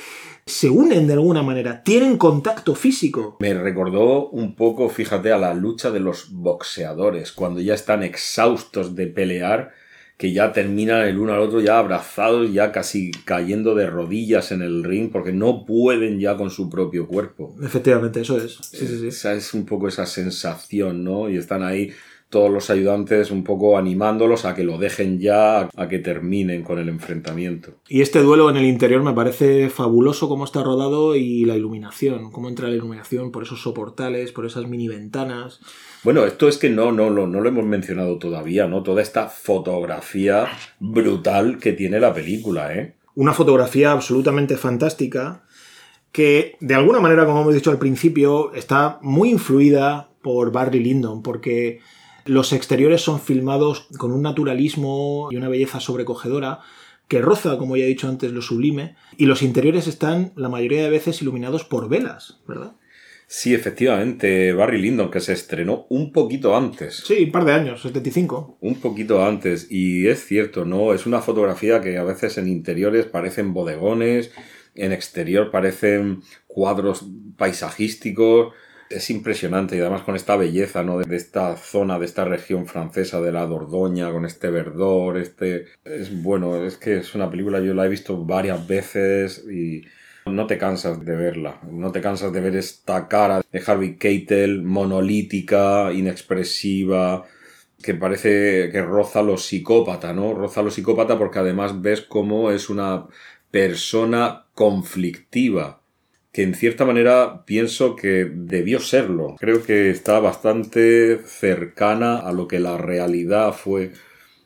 se 0.46 0.70
unen 0.70 1.08
de 1.08 1.14
alguna 1.14 1.42
manera, 1.42 1.82
tienen 1.82 2.16
contacto 2.16 2.76
físico. 2.76 3.36
Me 3.40 3.52
recordó 3.52 4.28
un 4.28 4.54
poco, 4.54 4.88
fíjate, 4.88 5.32
a 5.32 5.38
la 5.38 5.52
lucha 5.54 5.90
de 5.90 5.98
los 5.98 6.30
boxeadores, 6.30 7.32
cuando 7.32 7.60
ya 7.60 7.74
están 7.74 8.04
exhaustos 8.04 8.94
de 8.94 9.08
pelear, 9.08 9.72
que 10.16 10.32
ya 10.32 10.52
terminan 10.52 11.02
el 11.02 11.18
uno 11.18 11.34
al 11.34 11.40
otro 11.40 11.60
ya 11.60 11.78
abrazados, 11.78 12.52
ya 12.52 12.70
casi 12.70 13.10
cayendo 13.24 13.74
de 13.74 13.88
rodillas 13.88 14.52
en 14.52 14.62
el 14.62 14.84
ring, 14.84 15.10
porque 15.10 15.32
no 15.32 15.66
pueden 15.66 16.20
ya 16.20 16.36
con 16.36 16.50
su 16.50 16.70
propio 16.70 17.08
cuerpo. 17.08 17.54
Efectivamente, 17.62 18.20
eso 18.20 18.38
es. 18.38 18.56
Sí, 18.70 18.86
sí, 18.86 19.00
sí. 19.00 19.08
Esa 19.08 19.34
es 19.34 19.52
un 19.52 19.66
poco 19.66 19.88
esa 19.88 20.06
sensación, 20.06 21.02
¿no? 21.02 21.28
Y 21.28 21.36
están 21.36 21.64
ahí 21.64 21.92
todos 22.36 22.50
los 22.50 22.68
ayudantes 22.68 23.30
un 23.30 23.44
poco 23.44 23.78
animándolos 23.78 24.44
a 24.44 24.54
que 24.54 24.62
lo 24.62 24.76
dejen 24.76 25.18
ya, 25.18 25.70
a 25.74 25.88
que 25.88 26.00
terminen 26.00 26.62
con 26.62 26.78
el 26.78 26.90
enfrentamiento. 26.90 27.70
Y 27.88 28.02
este 28.02 28.18
duelo 28.18 28.50
en 28.50 28.58
el 28.58 28.66
interior 28.66 29.02
me 29.02 29.14
parece 29.14 29.70
fabuloso 29.70 30.28
cómo 30.28 30.44
está 30.44 30.62
rodado 30.62 31.16
y 31.16 31.46
la 31.46 31.56
iluminación, 31.56 32.30
cómo 32.30 32.50
entra 32.50 32.68
la 32.68 32.74
iluminación 32.74 33.32
por 33.32 33.44
esos 33.44 33.62
soportales, 33.62 34.32
por 34.32 34.44
esas 34.44 34.68
mini 34.68 34.86
ventanas. 34.86 35.60
Bueno, 36.04 36.26
esto 36.26 36.46
es 36.46 36.58
que 36.58 36.68
no, 36.68 36.92
no, 36.92 37.08
no, 37.08 37.26
no 37.26 37.40
lo 37.40 37.48
hemos 37.48 37.64
mencionado 37.64 38.18
todavía, 38.18 38.66
¿no? 38.66 38.82
Toda 38.82 39.00
esta 39.00 39.28
fotografía 39.28 40.46
brutal 40.78 41.56
que 41.56 41.72
tiene 41.72 42.00
la 42.00 42.12
película, 42.12 42.74
¿eh? 42.74 42.96
Una 43.14 43.32
fotografía 43.32 43.92
absolutamente 43.92 44.58
fantástica 44.58 45.42
que 46.12 46.58
de 46.60 46.74
alguna 46.74 47.00
manera, 47.00 47.24
como 47.24 47.40
hemos 47.40 47.54
dicho 47.54 47.70
al 47.70 47.78
principio, 47.78 48.52
está 48.52 48.98
muy 49.00 49.30
influida 49.30 50.10
por 50.20 50.52
Barry 50.52 50.80
Lyndon, 50.80 51.22
porque 51.22 51.80
los 52.26 52.52
exteriores 52.52 53.00
son 53.00 53.20
filmados 53.20 53.88
con 53.98 54.12
un 54.12 54.22
naturalismo 54.22 55.28
y 55.30 55.36
una 55.36 55.48
belleza 55.48 55.80
sobrecogedora 55.80 56.60
que 57.08 57.20
roza, 57.20 57.56
como 57.56 57.76
ya 57.76 57.84
he 57.84 57.88
dicho 57.88 58.08
antes, 58.08 58.32
lo 58.32 58.42
sublime, 58.42 58.96
y 59.16 59.26
los 59.26 59.42
interiores 59.42 59.86
están 59.86 60.32
la 60.34 60.48
mayoría 60.48 60.82
de 60.82 60.90
veces 60.90 61.22
iluminados 61.22 61.64
por 61.64 61.88
velas, 61.88 62.40
¿verdad? 62.48 62.72
Sí, 63.28 63.54
efectivamente, 63.54 64.52
Barry 64.52 64.80
Lyndon, 64.80 65.10
que 65.10 65.20
se 65.20 65.32
estrenó 65.32 65.86
un 65.88 66.12
poquito 66.12 66.56
antes. 66.56 67.02
Sí, 67.04 67.24
un 67.24 67.32
par 67.32 67.44
de 67.44 67.52
años, 67.52 67.82
75. 67.82 68.58
Un 68.60 68.76
poquito 68.76 69.24
antes, 69.24 69.66
y 69.70 70.06
es 70.06 70.24
cierto, 70.24 70.64
¿no? 70.64 70.94
Es 70.94 71.06
una 71.06 71.20
fotografía 71.20 71.80
que 71.80 71.98
a 71.98 72.04
veces 72.04 72.38
en 72.38 72.48
interiores 72.48 73.06
parecen 73.06 73.52
bodegones, 73.52 74.32
en 74.76 74.92
exterior 74.92 75.50
parecen 75.50 76.22
cuadros 76.46 77.06
paisajísticos, 77.36 78.52
es 78.90 79.10
impresionante 79.10 79.76
y 79.76 79.80
además 79.80 80.02
con 80.02 80.16
esta 80.16 80.36
belleza, 80.36 80.82
¿no? 80.82 80.98
De 80.98 81.16
esta 81.16 81.56
zona, 81.56 81.98
de 81.98 82.06
esta 82.06 82.24
región 82.24 82.66
francesa 82.66 83.20
de 83.20 83.32
la 83.32 83.46
Dordoña, 83.46 84.12
con 84.12 84.24
este 84.24 84.50
verdor, 84.50 85.18
este... 85.18 85.66
Es 85.84 86.22
bueno, 86.22 86.64
es 86.64 86.76
que 86.76 86.98
es 86.98 87.14
una 87.14 87.30
película, 87.30 87.60
yo 87.60 87.74
la 87.74 87.86
he 87.86 87.88
visto 87.88 88.24
varias 88.24 88.66
veces 88.66 89.44
y 89.50 89.84
no 90.26 90.46
te 90.46 90.58
cansas 90.58 91.04
de 91.04 91.16
verla, 91.16 91.60
no 91.70 91.92
te 91.92 92.00
cansas 92.00 92.32
de 92.32 92.40
ver 92.40 92.56
esta 92.56 93.08
cara 93.08 93.42
de 93.50 93.62
Harvey 93.64 93.96
Keitel, 93.96 94.62
monolítica, 94.62 95.92
inexpresiva, 95.92 97.24
que 97.82 97.94
parece 97.94 98.70
que 98.72 98.82
roza 98.82 99.22
lo 99.22 99.36
psicópata, 99.36 100.12
¿no? 100.12 100.34
Roza 100.34 100.62
lo 100.62 100.70
psicópata 100.70 101.18
porque 101.18 101.38
además 101.38 101.80
ves 101.80 102.00
cómo 102.00 102.50
es 102.50 102.70
una 102.70 103.06
persona 103.50 104.46
conflictiva 104.54 105.80
que 106.36 106.42
en 106.42 106.54
cierta 106.54 106.84
manera 106.84 107.46
pienso 107.46 107.96
que 107.96 108.30
debió 108.30 108.78
serlo. 108.78 109.36
Creo 109.38 109.62
que 109.62 109.88
está 109.88 110.20
bastante 110.20 111.22
cercana 111.24 112.18
a 112.18 112.30
lo 112.30 112.46
que 112.46 112.60
la 112.60 112.76
realidad 112.76 113.54
fue. 113.54 113.92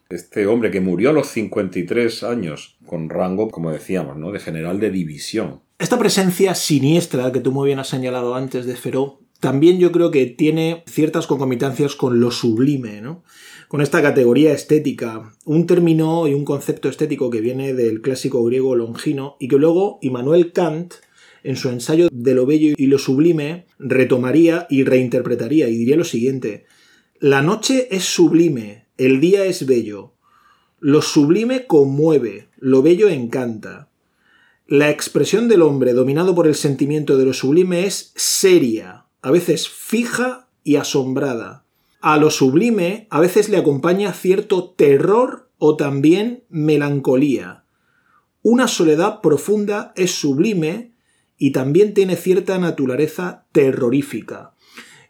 Este 0.08 0.46
hombre 0.46 0.70
que 0.70 0.80
murió 0.80 1.10
a 1.10 1.12
los 1.12 1.26
53 1.26 2.22
años, 2.22 2.76
con 2.86 3.10
rango, 3.10 3.50
como 3.50 3.72
decíamos, 3.72 4.16
¿no? 4.18 4.30
de 4.30 4.38
general 4.38 4.78
de 4.78 4.92
división. 4.92 5.62
Esta 5.80 5.98
presencia 5.98 6.54
siniestra 6.54 7.32
que 7.32 7.40
tú 7.40 7.50
muy 7.50 7.66
bien 7.66 7.80
has 7.80 7.88
señalado 7.88 8.36
antes 8.36 8.66
de 8.66 8.76
Feró, 8.76 9.18
también 9.40 9.80
yo 9.80 9.90
creo 9.90 10.12
que 10.12 10.26
tiene 10.26 10.84
ciertas 10.86 11.26
concomitancias 11.26 11.96
con 11.96 12.20
lo 12.20 12.30
sublime, 12.30 13.00
¿no? 13.00 13.24
Con 13.66 13.80
esta 13.80 14.00
categoría 14.00 14.52
estética, 14.52 15.32
un 15.44 15.66
término 15.66 16.28
y 16.28 16.34
un 16.34 16.44
concepto 16.44 16.88
estético 16.88 17.30
que 17.30 17.40
viene 17.40 17.74
del 17.74 18.00
clásico 18.00 18.44
griego 18.44 18.76
longino 18.76 19.36
y 19.40 19.48
que 19.48 19.56
luego 19.56 19.98
Immanuel 20.02 20.52
Kant 20.52 20.94
en 21.42 21.56
su 21.56 21.68
ensayo 21.68 22.08
de 22.12 22.34
lo 22.34 22.46
bello 22.46 22.74
y 22.76 22.86
lo 22.86 22.98
sublime, 22.98 23.66
retomaría 23.78 24.66
y 24.70 24.84
reinterpretaría 24.84 25.68
y 25.68 25.76
diría 25.76 25.96
lo 25.96 26.04
siguiente, 26.04 26.64
la 27.18 27.42
noche 27.42 27.88
es 27.90 28.04
sublime, 28.04 28.86
el 28.96 29.20
día 29.20 29.44
es 29.44 29.66
bello, 29.66 30.14
lo 30.78 31.02
sublime 31.02 31.66
conmueve, 31.66 32.48
lo 32.58 32.82
bello 32.82 33.08
encanta. 33.08 33.90
La 34.66 34.88
expresión 34.88 35.48
del 35.48 35.62
hombre 35.62 35.92
dominado 35.92 36.34
por 36.34 36.46
el 36.46 36.54
sentimiento 36.54 37.18
de 37.18 37.24
lo 37.26 37.34
sublime 37.34 37.86
es 37.86 38.12
seria, 38.16 39.06
a 39.20 39.30
veces 39.30 39.68
fija 39.68 40.48
y 40.64 40.76
asombrada. 40.76 41.64
A 42.00 42.16
lo 42.16 42.30
sublime 42.30 43.06
a 43.10 43.20
veces 43.20 43.50
le 43.50 43.58
acompaña 43.58 44.12
cierto 44.14 44.70
terror 44.70 45.50
o 45.58 45.76
también 45.76 46.44
melancolía. 46.48 47.64
Una 48.42 48.68
soledad 48.68 49.20
profunda 49.20 49.92
es 49.96 50.12
sublime 50.12 50.89
y 51.40 51.52
también 51.52 51.94
tiene 51.94 52.16
cierta 52.16 52.58
naturaleza 52.58 53.46
terrorífica. 53.50 54.52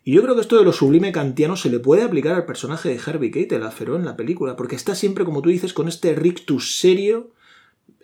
Y 0.04 0.12
yo 0.12 0.22
creo 0.22 0.36
que 0.36 0.40
esto 0.40 0.56
de 0.56 0.64
lo 0.64 0.72
sublime 0.72 1.10
kantiano 1.10 1.56
se 1.56 1.68
le 1.68 1.80
puede 1.80 2.04
aplicar 2.04 2.34
al 2.34 2.46
personaje 2.46 2.88
de 2.88 3.00
Harvey 3.04 3.32
Keitel, 3.32 3.64
a 3.64 3.74
en 3.76 4.04
la 4.04 4.16
película, 4.16 4.54
porque 4.54 4.76
está 4.76 4.94
siempre, 4.94 5.24
como 5.24 5.42
tú 5.42 5.50
dices, 5.50 5.74
con 5.74 5.88
este 5.88 6.14
rictus 6.14 6.78
serio, 6.78 7.32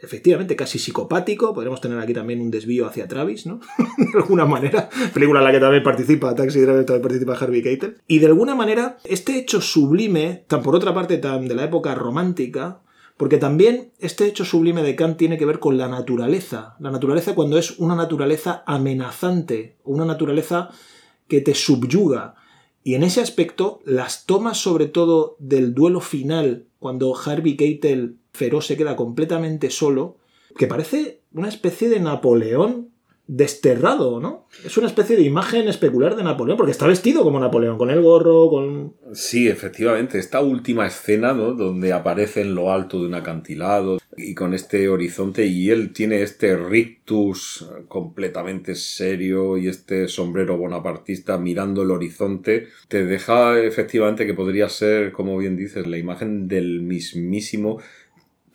efectivamente 0.02 0.56
casi 0.56 0.80
psicopático. 0.80 1.54
Podríamos 1.54 1.80
tener 1.80 2.00
aquí 2.00 2.14
también 2.14 2.40
un 2.40 2.50
desvío 2.50 2.86
hacia 2.86 3.06
Travis, 3.06 3.46
¿no? 3.46 3.60
de 3.96 4.18
alguna 4.18 4.44
manera. 4.44 4.90
Película 5.14 5.38
en 5.38 5.44
la 5.44 5.52
que 5.52 5.60
también 5.60 5.84
participa 5.84 6.34
Taxi 6.34 6.60
Driver, 6.60 6.84
también 6.84 7.02
participa 7.02 7.34
Harvey 7.34 7.62
Keitel. 7.62 7.98
Y 8.08 8.18
de 8.18 8.26
alguna 8.26 8.56
manera, 8.56 8.98
este 9.04 9.38
hecho 9.38 9.60
sublime, 9.60 10.44
tan 10.48 10.64
por 10.64 10.74
otra 10.74 10.92
parte 10.92 11.18
tan 11.18 11.46
de 11.46 11.54
la 11.54 11.62
época 11.62 11.94
romántica, 11.94 12.80
porque 13.16 13.38
también 13.38 13.92
este 13.98 14.26
hecho 14.26 14.44
sublime 14.44 14.82
de 14.82 14.94
Kant 14.94 15.16
tiene 15.16 15.38
que 15.38 15.46
ver 15.46 15.58
con 15.58 15.78
la 15.78 15.88
naturaleza. 15.88 16.76
La 16.80 16.90
naturaleza 16.90 17.34
cuando 17.34 17.56
es 17.56 17.78
una 17.78 17.94
naturaleza 17.94 18.62
amenazante, 18.66 19.76
una 19.84 20.04
naturaleza 20.04 20.70
que 21.26 21.40
te 21.40 21.54
subyuga. 21.54 22.34
Y 22.84 22.94
en 22.94 23.02
ese 23.02 23.20
aspecto, 23.20 23.80
las 23.84 24.26
tomas 24.26 24.58
sobre 24.58 24.86
todo 24.86 25.36
del 25.38 25.74
duelo 25.74 26.00
final, 26.00 26.66
cuando 26.78 27.16
Harvey 27.16 27.56
Keitel 27.56 28.18
feroz 28.32 28.66
se 28.66 28.76
queda 28.76 28.96
completamente 28.96 29.70
solo, 29.70 30.18
que 30.56 30.66
parece 30.66 31.22
una 31.32 31.48
especie 31.48 31.88
de 31.88 32.00
Napoleón 32.00 32.90
desterrado, 33.26 34.20
¿no? 34.20 34.46
Es 34.64 34.76
una 34.76 34.86
especie 34.86 35.16
de 35.16 35.22
imagen 35.22 35.68
especular 35.68 36.14
de 36.14 36.22
Napoleón, 36.22 36.56
porque 36.56 36.72
está 36.72 36.86
vestido 36.86 37.22
como 37.22 37.40
Napoleón, 37.40 37.76
con 37.76 37.90
el 37.90 38.00
gorro, 38.00 38.48
con... 38.48 38.94
Sí, 39.12 39.48
efectivamente, 39.48 40.18
esta 40.18 40.40
última 40.40 40.86
escena, 40.86 41.32
¿no? 41.32 41.52
Donde 41.52 41.92
aparece 41.92 42.42
en 42.42 42.54
lo 42.54 42.72
alto 42.72 43.00
de 43.00 43.06
un 43.06 43.14
acantilado 43.14 43.98
y 44.16 44.34
con 44.34 44.54
este 44.54 44.88
horizonte 44.88 45.46
y 45.46 45.70
él 45.70 45.92
tiene 45.92 46.22
este 46.22 46.56
rictus 46.56 47.68
completamente 47.88 48.74
serio 48.74 49.58
y 49.58 49.68
este 49.68 50.08
sombrero 50.08 50.56
bonapartista 50.56 51.36
mirando 51.36 51.82
el 51.82 51.90
horizonte, 51.90 52.68
te 52.88 53.04
deja 53.04 53.60
efectivamente 53.60 54.26
que 54.26 54.34
podría 54.34 54.68
ser, 54.68 55.12
como 55.12 55.36
bien 55.36 55.56
dices, 55.56 55.86
la 55.86 55.98
imagen 55.98 56.48
del 56.48 56.80
mismísimo 56.82 57.80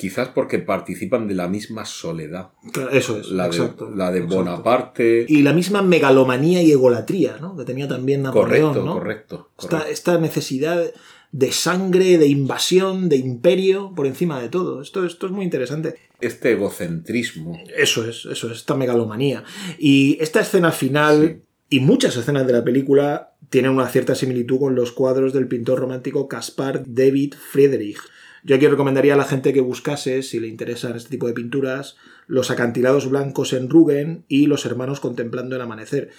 quizás 0.02 0.30
porque 0.30 0.58
participan 0.58 1.28
de 1.28 1.36
la 1.36 1.48
misma 1.48 1.86
soledad. 1.86 2.50
Eso 2.92 3.20
es, 3.20 3.30
la 3.30 3.46
exacto. 3.46 3.86
De, 3.86 3.96
la 3.96 4.12
de 4.12 4.22
Bonaparte. 4.22 5.28
Y 5.30 5.44
la 5.44 5.54
misma 5.54 5.84
megalomanía 5.84 6.64
y 6.64 6.72
egolatría, 6.72 7.38
¿no? 7.40 7.56
Que 7.56 7.66
tenía 7.66 7.88
también 7.88 8.24
Napoleón, 8.24 8.74
correcto, 8.74 8.84
¿no? 8.84 8.94
Correcto, 8.94 9.50
esta, 9.62 9.88
esta, 9.88 10.18
necesidad 10.18 10.92
de 11.32 11.52
sangre, 11.52 12.18
de 12.18 12.26
invasión, 12.26 13.10
de 13.10 13.18
imperio, 13.18 13.94
por 13.96 14.08
encima 14.08 14.42
de 14.42 14.50
todo. 14.50 14.82
Esto, 14.82 15.06
esto 15.06 15.28
es 15.28 15.32
muy 15.32 15.46
interesante. 15.46 15.94
Este 16.20 16.54
egocentrismo. 16.54 17.62
Eso 17.78 18.04
es, 18.04 18.26
eso 18.26 18.52
es, 18.52 18.58
esta 18.58 18.74
megalomanía. 18.74 19.44
Y 19.78 20.18
esta 20.20 20.40
escena 20.40 20.72
final... 20.72 21.42
Sí. 21.42 21.48
Y 21.74 21.80
muchas 21.80 22.18
escenas 22.18 22.46
de 22.46 22.52
la 22.52 22.66
película 22.66 23.32
tienen 23.50 23.72
una 23.72 23.88
cierta 23.88 24.14
similitud 24.14 24.60
con 24.60 24.76
los 24.76 24.92
cuadros 24.92 25.32
del 25.32 25.48
pintor 25.48 25.80
romántico 25.80 26.28
Caspar 26.28 26.84
David 26.86 27.36
Friedrich. 27.36 27.98
Yo 28.44 28.56
aquí 28.56 28.68
recomendaría 28.68 29.14
a 29.14 29.18
la 29.18 29.26
gente 29.26 29.54
que 29.54 29.62
buscase, 29.62 30.24
si 30.24 30.40
le 30.40 30.48
interesan 30.48 30.96
este 30.96 31.10
tipo 31.10 31.28
de 31.28 31.34
pinturas, 31.34 31.98
los 32.28 32.50
acantilados 32.50 33.10
blancos 33.10 33.54
en 33.54 33.70
Rubén 33.70 34.26
y 34.28 34.48
los 34.48 34.66
hermanos 34.66 35.00
contemplando 35.00 35.56
el 35.56 35.62
amanecer, 35.62 36.10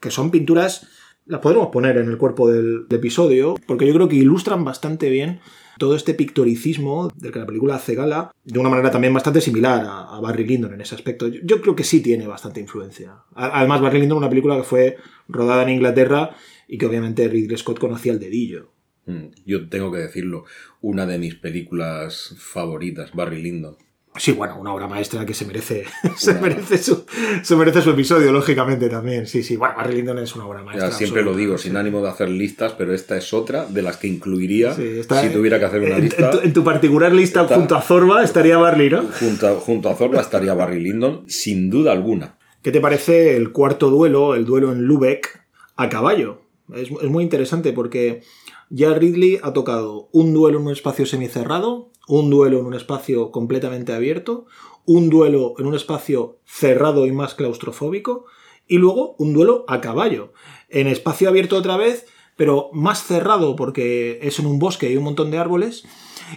que 0.00 0.10
son 0.10 0.30
pinturas, 0.30 0.86
las 1.26 1.40
podremos 1.40 1.68
poner 1.68 1.96
en 1.96 2.08
el 2.08 2.18
cuerpo 2.18 2.50
del, 2.50 2.86
episodio, 2.90 3.54
porque 3.66 3.86
yo 3.86 3.94
creo 3.94 4.08
que 4.08 4.16
ilustran 4.16 4.64
bastante 4.64 5.08
bien 5.10 5.40
todo 5.78 5.96
este 5.96 6.14
pictoricismo 6.14 7.10
del 7.16 7.32
que 7.32 7.38
la 7.38 7.46
película 7.46 7.76
hace 7.76 7.94
gala, 7.94 8.32
de 8.44 8.58
una 8.58 8.68
manera 8.68 8.90
también 8.90 9.14
bastante 9.14 9.40
similar 9.40 9.84
a, 9.88 10.20
Barry 10.20 10.44
Lyndon 10.44 10.74
en 10.74 10.80
ese 10.80 10.94
aspecto. 10.94 11.26
Yo, 11.26 11.60
creo 11.60 11.74
que 11.74 11.84
sí 11.84 12.00
tiene 12.00 12.26
bastante 12.26 12.60
influencia. 12.60 13.16
Además, 13.34 13.80
Barry 13.80 14.00
Lyndon 14.00 14.18
una 14.18 14.28
película 14.28 14.56
que 14.56 14.62
fue 14.62 14.96
rodada 15.28 15.62
en 15.62 15.70
Inglaterra 15.70 16.30
y 16.68 16.78
que 16.78 16.86
obviamente 16.86 17.26
Ridley 17.26 17.56
Scott 17.56 17.78
conocía 17.78 18.12
el 18.12 18.20
dedillo. 18.20 18.70
Mm, 19.06 19.26
Yo 19.46 19.68
tengo 19.68 19.90
que 19.90 19.98
decirlo, 19.98 20.44
una 20.80 21.06
de 21.06 21.18
mis 21.18 21.34
películas 21.34 22.34
favoritas, 22.38 23.12
Barry 23.12 23.42
Lyndon. 23.42 23.76
Sí, 24.16 24.32
bueno, 24.32 24.58
una 24.60 24.74
obra 24.74 24.86
maestra 24.88 25.24
que 25.24 25.32
se 25.32 25.46
merece, 25.46 25.84
se 26.18 26.34
merece, 26.34 26.76
su, 26.76 27.06
se 27.42 27.56
merece 27.56 27.80
su 27.80 27.90
episodio, 27.90 28.30
lógicamente 28.30 28.90
también. 28.90 29.26
Sí, 29.26 29.42
sí. 29.42 29.56
Bueno, 29.56 29.74
Barry 29.74 29.96
Lyndon 29.96 30.18
es 30.18 30.36
una 30.36 30.46
obra 30.46 30.62
maestra. 30.62 30.90
Ya, 30.90 30.94
siempre 30.94 31.22
lo 31.22 31.34
digo, 31.34 31.56
sin 31.56 31.76
ánimo 31.78 32.02
de 32.02 32.10
hacer 32.10 32.28
listas, 32.28 32.74
pero 32.76 32.92
esta 32.92 33.16
es 33.16 33.32
otra 33.32 33.64
de 33.64 33.80
las 33.80 33.96
que 33.96 34.08
incluiría 34.08 34.74
si 34.74 35.02
tuviera 35.32 35.58
que 35.58 35.64
hacer 35.64 35.80
una 35.80 35.96
en, 35.96 36.02
lista. 36.02 36.30
En 36.42 36.52
tu, 36.52 36.62
particular 36.62 37.12
lista, 37.12 37.46
junto 37.46 37.74
a 37.74 37.80
Zorba, 37.80 38.22
estaría 38.22 38.58
Barley, 38.58 38.90
¿no? 38.90 39.04
Junto, 39.18 39.56
junto 39.60 39.88
a 39.88 39.94
Zorba 39.94 40.20
estaría 40.20 40.52
Barry 40.52 40.80
Lyndon, 40.80 41.22
sin 41.26 41.70
duda 41.70 41.92
alguna. 41.92 42.36
¿Qué 42.60 42.70
te 42.70 42.80
parece 42.80 43.34
el 43.36 43.50
cuarto 43.50 43.88
duelo, 43.88 44.34
el 44.34 44.44
duelo 44.44 44.72
en 44.72 44.82
Lubeck, 44.82 45.42
a 45.76 45.88
caballo? 45.88 46.41
Es, 46.74 46.90
es 46.90 47.10
muy 47.10 47.24
interesante 47.24 47.72
porque 47.72 48.22
ya 48.70 48.94
Ridley 48.94 49.38
ha 49.42 49.52
tocado 49.52 50.08
un 50.12 50.32
duelo 50.32 50.58
en 50.58 50.66
un 50.66 50.72
espacio 50.72 51.06
semicerrado, 51.06 51.90
un 52.08 52.30
duelo 52.30 52.60
en 52.60 52.66
un 52.66 52.74
espacio 52.74 53.30
completamente 53.30 53.92
abierto, 53.92 54.46
un 54.84 55.10
duelo 55.10 55.54
en 55.58 55.66
un 55.66 55.74
espacio 55.74 56.38
cerrado 56.44 57.06
y 57.06 57.12
más 57.12 57.34
claustrofóbico, 57.34 58.26
y 58.66 58.78
luego 58.78 59.14
un 59.18 59.34
duelo 59.34 59.64
a 59.68 59.80
caballo, 59.80 60.32
en 60.68 60.86
espacio 60.86 61.28
abierto 61.28 61.56
otra 61.56 61.76
vez, 61.76 62.06
pero 62.36 62.70
más 62.72 63.04
cerrado 63.04 63.56
porque 63.56 64.18
es 64.22 64.38
en 64.38 64.46
un 64.46 64.58
bosque 64.58 64.86
y 64.86 64.90
hay 64.90 64.96
un 64.96 65.04
montón 65.04 65.30
de 65.30 65.38
árboles, 65.38 65.84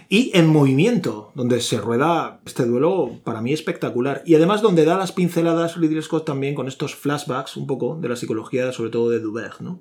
y 0.08 0.30
en 0.34 0.48
movimiento, 0.48 1.32
donde 1.34 1.60
se 1.60 1.80
rueda 1.80 2.42
este 2.44 2.66
duelo 2.66 3.18
para 3.24 3.40
mí 3.40 3.54
espectacular. 3.54 4.22
Y 4.26 4.34
además 4.34 4.60
donde 4.60 4.84
da 4.84 4.98
las 4.98 5.12
pinceladas 5.12 5.76
Ridley 5.76 6.02
Scott 6.02 6.26
también 6.26 6.54
con 6.54 6.68
estos 6.68 6.94
flashbacks 6.94 7.56
un 7.56 7.66
poco 7.66 7.96
de 7.96 8.08
la 8.10 8.16
psicología, 8.16 8.72
sobre 8.72 8.90
todo 8.90 9.08
de 9.08 9.20
Dubert, 9.20 9.60
¿no? 9.60 9.80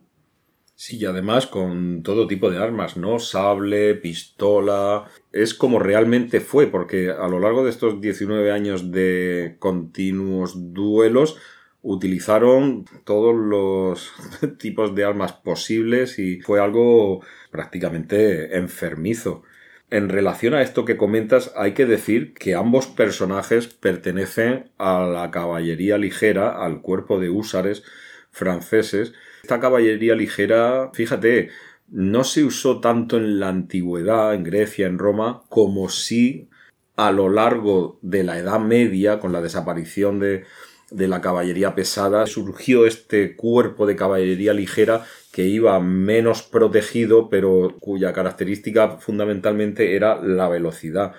Sí, 0.78 0.98
y 0.98 1.06
además 1.06 1.48
con 1.48 2.04
todo 2.04 2.28
tipo 2.28 2.52
de 2.52 2.58
armas, 2.58 2.98
¿no? 2.98 3.18
Sable, 3.20 3.96
pistola. 3.96 5.06
Es 5.32 5.54
como 5.54 5.80
realmente 5.80 6.42
fue, 6.42 6.68
porque 6.68 7.12
a 7.12 7.28
lo 7.30 7.40
largo 7.40 7.64
de 7.64 7.70
estos 7.70 8.02
19 8.02 8.52
años 8.52 8.92
de 8.92 9.56
continuos 9.60 10.74
duelos 10.74 11.38
utilizaron 11.82 12.86
todos 13.06 13.34
los 13.36 14.12
tipos 14.60 14.94
de 14.96 15.06
armas 15.06 15.34
posibles 15.34 16.20
y 16.20 16.42
fue 16.42 16.60
algo 16.60 17.22
prácticamente 17.52 18.58
enfermizo. 18.58 19.44
En 19.92 20.10
relación 20.10 20.56
a 20.56 20.62
esto 20.62 20.84
que 20.84 20.98
comentas, 20.98 21.54
hay 21.56 21.74
que 21.74 21.86
decir 21.86 22.34
que 22.34 22.56
ambos 22.56 22.88
personajes 22.88 23.68
pertenecen 23.68 24.72
a 24.78 25.06
la 25.06 25.32
caballería 25.32 25.98
ligera, 25.98 26.64
al 26.66 26.82
cuerpo 26.82 27.20
de 27.20 27.30
húsares 27.30 27.84
franceses, 28.32 29.14
esta 29.46 29.60
caballería 29.60 30.16
ligera, 30.16 30.90
fíjate, 30.92 31.50
no 31.88 32.24
se 32.24 32.44
usó 32.44 32.80
tanto 32.80 33.18
en 33.18 33.40
la 33.40 33.50
antigüedad, 33.50 34.34
en 34.34 34.44
Grecia, 34.44 34.88
en 34.88 34.98
Roma, 34.98 35.44
como 35.50 35.88
si 35.90 36.50
a 36.96 37.12
lo 37.12 37.30
largo 37.30 38.00
de 38.02 38.24
la 38.24 38.40
Edad 38.40 38.60
Media, 38.60 39.20
con 39.20 39.32
la 39.32 39.42
desaparición 39.42 40.20
de, 40.20 40.46
la 40.90 41.22
caballería 41.22 41.76
pesada, 41.76 42.26
surgió 42.26 42.88
este 42.88 43.36
cuerpo 43.36 43.86
de 43.86 43.96
caballería 43.96 44.54
ligera 44.54 45.06
que 45.32 45.44
iba 45.44 45.80
menos 45.80 46.42
protegido, 46.42 47.30
pero 47.30 47.76
cuya 47.80 48.14
característica 48.14 48.98
fundamentalmente 48.98 49.96
era 49.96 50.20
la 50.24 50.50
velocidad. 50.50 51.14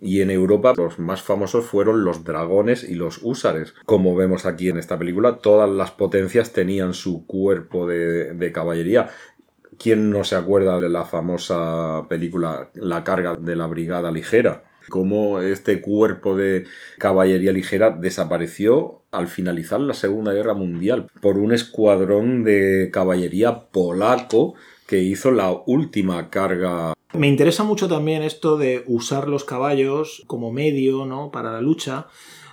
Y 0.00 0.20
en 0.20 0.30
Europa 0.30 0.74
los 0.76 0.98
más 0.98 1.22
famosos 1.22 1.64
fueron 1.64 2.04
los 2.04 2.24
dragones 2.24 2.84
y 2.84 2.94
los 2.94 3.20
húsares. 3.22 3.74
Como 3.84 4.14
vemos 4.14 4.46
aquí 4.46 4.68
en 4.68 4.78
esta 4.78 4.98
película, 4.98 5.38
todas 5.38 5.68
las 5.68 5.90
potencias 5.90 6.52
tenían 6.52 6.94
su 6.94 7.26
cuerpo 7.26 7.86
de, 7.86 8.52
caballería. 8.52 9.08
¿Quién 9.78 10.10
no 10.10 10.24
se 10.24 10.36
acuerda 10.36 10.78
de 10.80 10.88
la 10.88 11.04
famosa 11.04 12.06
película 12.08 12.70
La 12.74 13.04
carga 13.04 13.36
de 13.36 13.56
la 13.56 13.66
brigada 13.66 14.10
ligera? 14.10 14.64
Cómo 14.88 15.40
este 15.40 15.80
cuerpo 15.80 16.36
de 16.36 16.64
caballería 16.98 17.52
ligera 17.52 17.90
desapareció 17.90 19.02
al 19.10 19.28
finalizar 19.28 19.80
la 19.80 19.94
Segunda 19.94 20.32
Guerra 20.32 20.54
Mundial 20.54 21.10
por 21.20 21.38
un 21.38 21.52
escuadrón 21.52 22.42
de 22.42 22.90
caballería 22.92 23.68
polaco 23.70 24.54
que 24.86 25.00
hizo 25.00 25.30
la 25.30 25.52
última 25.66 26.30
carga 26.30 26.94
me 27.12 27.28
interesa 27.28 27.64
mucho 27.64 27.88
también 27.88 28.22
esto 28.22 28.56
de 28.58 28.84
usar 28.86 29.28
los 29.28 29.44
caballos 29.44 30.24
como 30.26 30.52
medio, 30.52 31.06
¿no? 31.06 31.30
Para 31.30 31.52
la 31.52 31.60
lucha. 31.60 32.06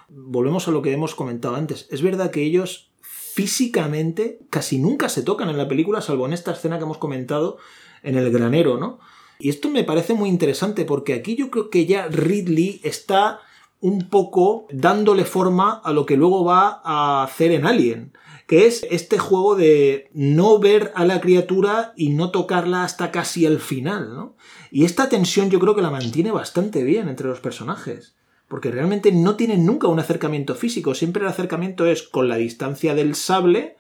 Volvemos 0.08 0.68
a 0.68 0.72
lo 0.72 0.82
que 0.82 0.94
hemos 0.94 1.16
comentado 1.16 1.56
antes. 1.56 1.88
Es 1.92 2.02
verdad 2.02 2.32
que 2.32 2.44
ellos 2.44 2.92
físicamente 3.02 4.40
casi 4.50 4.80
nunca 4.80 5.10
se 5.10 5.24
tocan 5.24 5.50
en 5.50 5.58
la 5.58 5.68
película, 5.68 6.00
salvo 6.00 6.26
en 6.26 6.34
esta 6.34 6.54
escena 6.54 6.78
que 6.78 6.86
hemos 6.86 6.98
comentado 6.98 7.58
en 8.02 8.18
el 8.18 8.32
granero, 8.32 8.78
¿no? 8.78 9.00
Y 9.40 9.50
esto 9.50 9.70
me 9.70 9.84
parece 9.84 10.14
muy 10.14 10.30
interesante 10.30 10.86
porque 10.86 11.14
aquí 11.14 11.36
yo 11.36 11.52
creo 11.52 11.70
que 11.70 11.86
ya 11.86 12.08
Ridley 12.08 12.80
está 12.84 13.42
un 13.82 14.10
poco 14.10 14.68
dándole 14.72 15.26
forma 15.26 15.74
a 15.84 15.92
lo 15.92 16.06
que 16.06 16.16
luego 16.16 16.46
va 16.46 16.82
a 16.86 17.24
hacer 17.24 17.52
en 17.52 17.66
Alien 17.66 18.14
que 18.48 18.68
es 18.68 18.86
este 18.92 19.18
juego 19.18 19.56
de 19.56 20.10
no 20.14 20.60
ver 20.60 20.92
a 20.96 21.06
la 21.06 21.20
criatura 21.20 21.94
y 21.96 22.10
no 22.10 22.32
tocarla 22.32 22.84
hasta 22.84 23.12
casi 23.12 23.46
el 23.46 23.60
final, 23.60 24.14
¿no? 24.14 24.36
Y 24.72 24.86
esta 24.86 25.10
tensión 25.10 25.50
yo 25.50 25.60
creo 25.60 25.76
que 25.76 25.82
la 25.82 25.90
mantiene 25.90 26.32
bastante 26.32 26.84
bien 26.84 27.10
entre 27.10 27.28
los 27.28 27.40
personajes, 27.40 28.16
porque 28.48 28.70
realmente 28.70 29.12
no 29.12 29.36
tienen 29.36 29.66
nunca 29.66 29.88
un 29.88 30.00
acercamiento 30.00 30.54
físico, 30.54 30.94
siempre 30.94 31.24
el 31.24 31.30
acercamiento 31.30 31.88
es 31.88 32.04
con 32.04 32.30
la 32.30 32.36
distancia 32.36 32.94
del 32.94 33.16
sable 33.16 33.78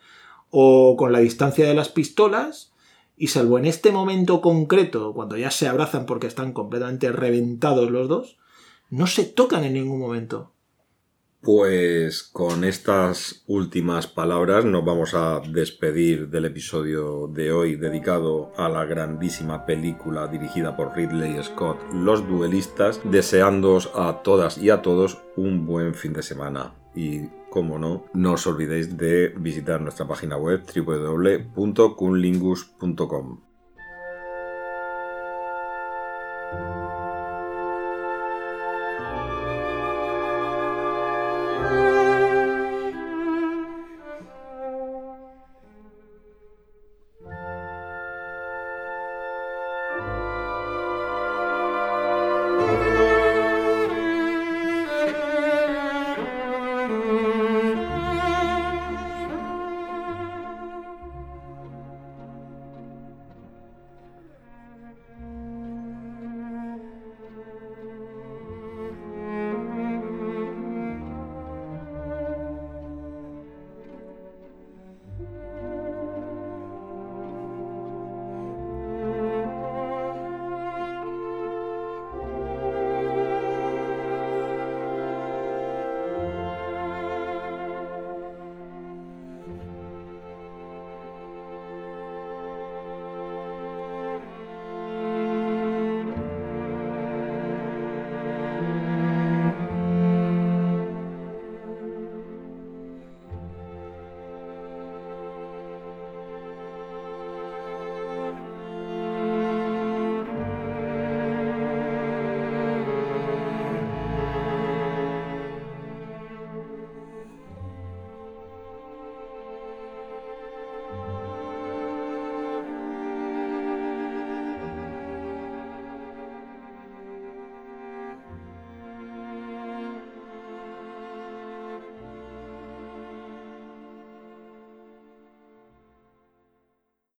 o 0.49 0.95
con 0.97 1.11
la 1.11 1.19
distancia 1.19 1.67
de 1.67 1.75
las 1.75 1.89
pistolas, 1.89 2.71
y 3.17 3.27
salvo 3.27 3.57
en 3.57 3.65
este 3.65 3.91
momento 3.91 4.41
concreto, 4.41 5.13
cuando 5.13 5.37
ya 5.37 5.51
se 5.51 5.67
abrazan 5.67 6.05
porque 6.05 6.27
están 6.27 6.53
completamente 6.53 7.11
reventados 7.11 7.91
los 7.91 8.09
dos, 8.09 8.37
no 8.89 9.07
se 9.07 9.25
tocan 9.25 9.63
en 9.63 9.73
ningún 9.73 9.99
momento. 9.99 10.51
Pues 11.45 12.23
con 12.23 12.63
estas 12.63 13.43
últimas 13.45 14.07
palabras 14.07 14.65
nos 14.65 14.83
vamos 14.83 15.13
a 15.13 15.41
despedir 15.41 16.29
del 16.29 16.45
episodio 16.45 17.27
de 17.27 17.51
hoy 17.51 17.75
dedicado 17.75 18.51
a 18.57 18.67
la 18.67 18.85
grandísima 18.85 19.67
película 19.67 20.27
dirigida 20.27 20.75
por 20.75 20.95
Ridley 20.95 21.37
Scott, 21.43 21.77
Los 21.93 22.27
Duelistas, 22.27 22.99
deseándoos 23.03 23.91
a 23.93 24.23
todas 24.23 24.57
y 24.57 24.71
a 24.71 24.81
todos 24.81 25.19
un 25.35 25.67
buen 25.67 25.93
fin 25.93 26.13
de 26.13 26.23
semana. 26.23 26.73
Y 26.95 27.27
como 27.51 27.77
no, 27.77 28.05
no 28.15 28.33
os 28.33 28.47
olvidéis 28.47 28.97
de 28.97 29.31
visitar 29.37 29.79
nuestra 29.81 30.07
página 30.07 30.37
web 30.37 30.63
www.kunlingus.com. 30.65 33.41